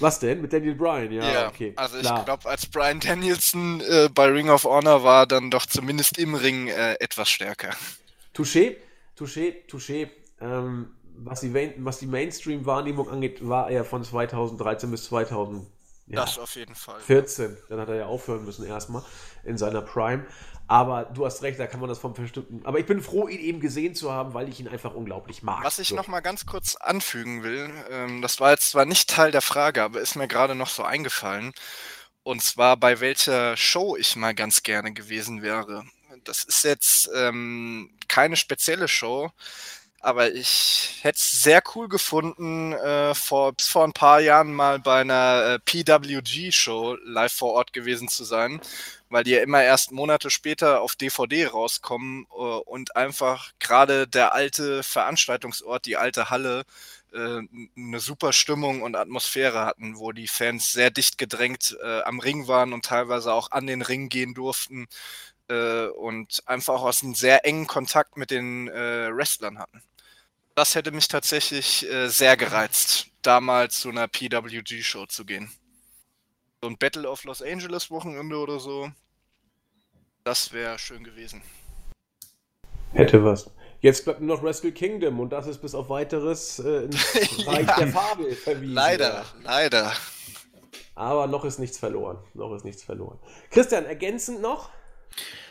[0.00, 0.40] Was denn?
[0.40, 1.10] Mit Daniel Bryan?
[1.10, 1.72] Ja, ja okay.
[1.76, 6.18] Also ich glaube, als Bryan Danielson äh, bei Ring of Honor war, dann doch zumindest
[6.18, 7.70] im Ring äh, etwas stärker.
[8.34, 8.76] Touché,
[9.16, 10.08] touché, touché.
[10.40, 15.77] Ähm, was die, was die Mainstream-Wahrnehmung angeht, war er von 2013 bis 2019
[16.08, 17.00] Ja, das auf jeden Fall.
[17.00, 19.02] 14, dann hat er ja aufhören müssen erstmal
[19.44, 20.26] in seiner Prime.
[20.66, 22.60] Aber du hast recht, da kann man das vom Verstücken.
[22.64, 25.64] Aber ich bin froh, ihn eben gesehen zu haben, weil ich ihn einfach unglaublich mag.
[25.64, 25.96] Was ich so.
[25.96, 29.82] noch mal ganz kurz anfügen will, ähm, das war jetzt zwar nicht Teil der Frage,
[29.82, 31.54] aber ist mir gerade noch so eingefallen.
[32.22, 35.84] Und zwar bei welcher Show ich mal ganz gerne gewesen wäre.
[36.24, 39.30] Das ist jetzt ähm, keine spezielle Show,
[40.00, 44.78] aber ich hätte es sehr cool gefunden, äh, vor, bis vor ein paar Jahren mal
[44.78, 48.60] bei einer äh, PWG-Show live vor Ort gewesen zu sein,
[49.10, 54.34] weil die ja immer erst Monate später auf DVD rauskommen äh, und einfach gerade der
[54.34, 56.64] alte Veranstaltungsort, die alte Halle,
[57.12, 57.40] äh,
[57.76, 62.46] eine super Stimmung und Atmosphäre hatten, wo die Fans sehr dicht gedrängt äh, am Ring
[62.46, 64.86] waren und teilweise auch an den Ring gehen durften
[65.48, 69.82] äh, und einfach aus einem sehr engen Kontakt mit den äh, Wrestlern hatten.
[70.54, 75.50] Das hätte mich tatsächlich äh, sehr gereizt, damals zu einer PWG-Show zu gehen.
[76.60, 78.90] So ein Battle of Los Angeles Wochenende oder so,
[80.24, 81.42] das wäre schön gewesen.
[82.92, 83.50] Hätte was.
[83.80, 87.14] Jetzt bleibt nur noch Wrestle Kingdom und das ist bis auf weiteres äh, ins
[87.46, 88.74] Reich ja, der Fabel verwiesen.
[88.74, 89.92] Leider, leider.
[90.96, 92.18] Aber noch ist nichts verloren.
[92.34, 93.20] Noch ist nichts verloren.
[93.50, 94.70] Christian, ergänzend noch?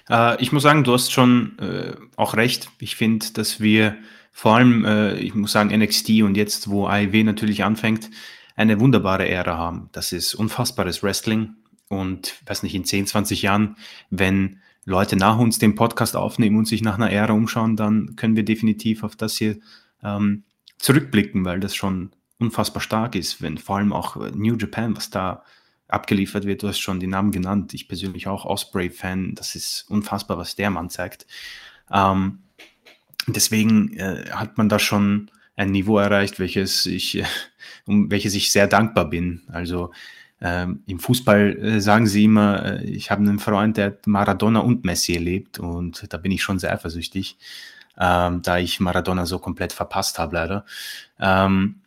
[0.09, 2.69] Äh, ich muss sagen, du hast schon äh, auch recht.
[2.79, 3.97] Ich finde, dass wir
[4.31, 8.09] vor allem, äh, ich muss sagen, NXT und jetzt, wo AEW natürlich anfängt,
[8.55, 9.89] eine wunderbare Ära haben.
[9.91, 11.55] Das ist unfassbares Wrestling.
[11.89, 13.77] Und weiß nicht, in 10, 20 Jahren,
[14.09, 18.35] wenn Leute nach uns den Podcast aufnehmen und sich nach einer Ära umschauen, dann können
[18.35, 19.57] wir definitiv auf das hier
[20.03, 20.43] ähm,
[20.77, 25.43] zurückblicken, weil das schon unfassbar stark ist, wenn vor allem auch New Japan, was da
[25.87, 26.63] abgeliefert wird.
[26.63, 27.73] Du hast schon die Namen genannt.
[27.73, 29.35] Ich persönlich auch Osprey-Fan.
[29.35, 31.25] Das ist unfassbar, was der Mann zeigt.
[31.91, 32.39] Ähm,
[33.27, 37.25] deswegen äh, hat man da schon ein Niveau erreicht, welches ich, äh,
[37.85, 39.43] um welches ich sehr dankbar bin.
[39.47, 39.91] Also
[40.39, 44.85] ähm, Im Fußball äh, sagen sie immer, äh, ich habe einen Freund, der Maradona und
[44.85, 47.37] Messi erlebt und da bin ich schon sehr eifersüchtig,
[47.99, 50.65] ähm, da ich Maradona so komplett verpasst habe leider.
[51.19, 51.81] Ähm,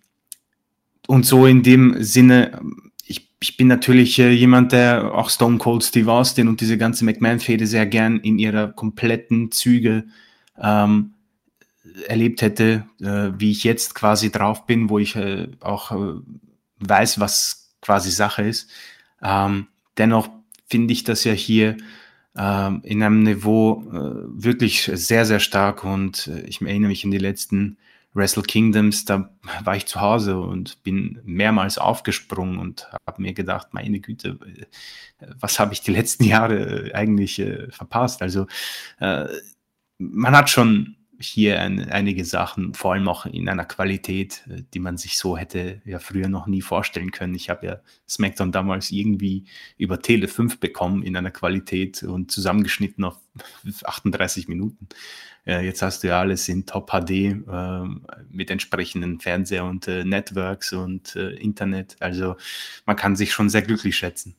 [1.07, 2.61] und so in dem Sinne
[3.41, 7.67] ich bin natürlich äh, jemand, der auch Stone Cold Steve Austin und diese ganze McMahon-Fehde
[7.67, 10.05] sehr gern in ihrer kompletten Züge
[10.61, 11.15] ähm,
[12.07, 16.21] erlebt hätte, äh, wie ich jetzt quasi drauf bin, wo ich äh, auch äh,
[16.81, 18.71] weiß, was quasi Sache ist.
[19.23, 20.29] Ähm, dennoch
[20.67, 21.79] finde ich das ja hier
[22.37, 27.11] ähm, in einem Niveau äh, wirklich sehr, sehr stark und äh, ich erinnere mich in
[27.11, 27.79] die letzten
[28.13, 29.31] Wrestle Kingdoms, da
[29.63, 34.39] war ich zu Hause und bin mehrmals aufgesprungen und habe mir gedacht, meine Güte,
[35.39, 38.23] was habe ich die letzten Jahre eigentlich äh, verpasst?
[38.23, 38.47] Also
[38.99, 39.27] äh,
[39.99, 44.79] man hat schon hier ein, einige Sachen, vor allem auch in einer Qualität, äh, die
[44.79, 47.35] man sich so hätte ja früher noch nie vorstellen können.
[47.35, 49.45] Ich habe ja SmackDown damals irgendwie
[49.77, 53.19] über Tele 5 bekommen in einer Qualität und zusammengeschnitten auf
[53.85, 54.89] 38 Minuten.
[55.47, 57.35] Äh, jetzt hast du ja alles in Top HD äh,
[58.31, 61.97] mit entsprechenden Fernseher und äh, Networks und äh, Internet.
[62.01, 62.37] Also
[62.87, 64.37] man kann sich schon sehr glücklich schätzen.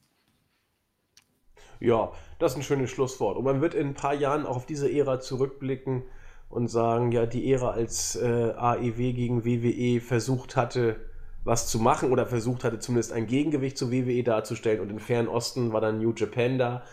[1.79, 3.37] Ja, das ist ein schönes Schlusswort.
[3.37, 6.03] Und man wird in ein paar Jahren auch auf diese Ära zurückblicken
[6.51, 10.97] und sagen, ja, die Ära, als äh, AEW gegen WWE versucht hatte,
[11.43, 15.27] was zu machen oder versucht hatte, zumindest ein Gegengewicht zu WWE darzustellen und im Fernen
[15.27, 16.83] Osten war dann New Japan da.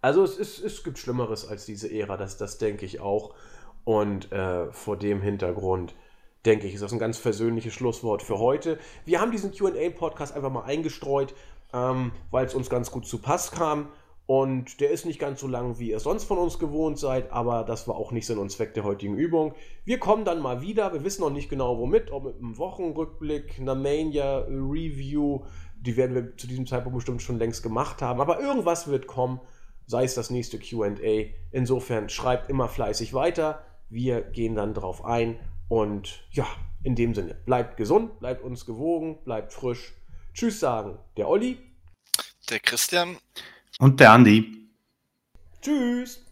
[0.00, 3.34] Also es, ist, es gibt Schlimmeres als diese Ära, das, das denke ich auch.
[3.84, 5.94] Und äh, vor dem Hintergrund
[6.46, 8.78] denke ich, ist das ein ganz versöhnliches Schlusswort für heute.
[9.04, 11.34] Wir haben diesen QA-Podcast einfach mal eingestreut,
[11.72, 13.88] ähm, weil es uns ganz gut zu Pass kam.
[14.30, 17.64] Und der ist nicht ganz so lang, wie ihr sonst von uns gewohnt seid, aber
[17.64, 19.54] das war auch nicht Sinn und Zweck der heutigen Übung.
[19.86, 23.58] Wir kommen dann mal wieder, wir wissen noch nicht genau womit, ob mit einem Wochenrückblick,
[23.58, 25.46] einer Mania-Review,
[25.80, 29.40] die werden wir zu diesem Zeitpunkt bestimmt schon längst gemacht haben, aber irgendwas wird kommen,
[29.86, 30.90] sei es das nächste QA.
[31.50, 33.64] Insofern schreibt immer fleißig weiter.
[33.88, 36.46] Wir gehen dann drauf ein und ja,
[36.82, 39.94] in dem Sinne, bleibt gesund, bleibt uns gewogen, bleibt frisch.
[40.34, 41.56] Tschüss sagen, der Olli,
[42.50, 43.16] der Christian
[43.78, 44.68] und der Andi.
[45.62, 46.27] Tschüss.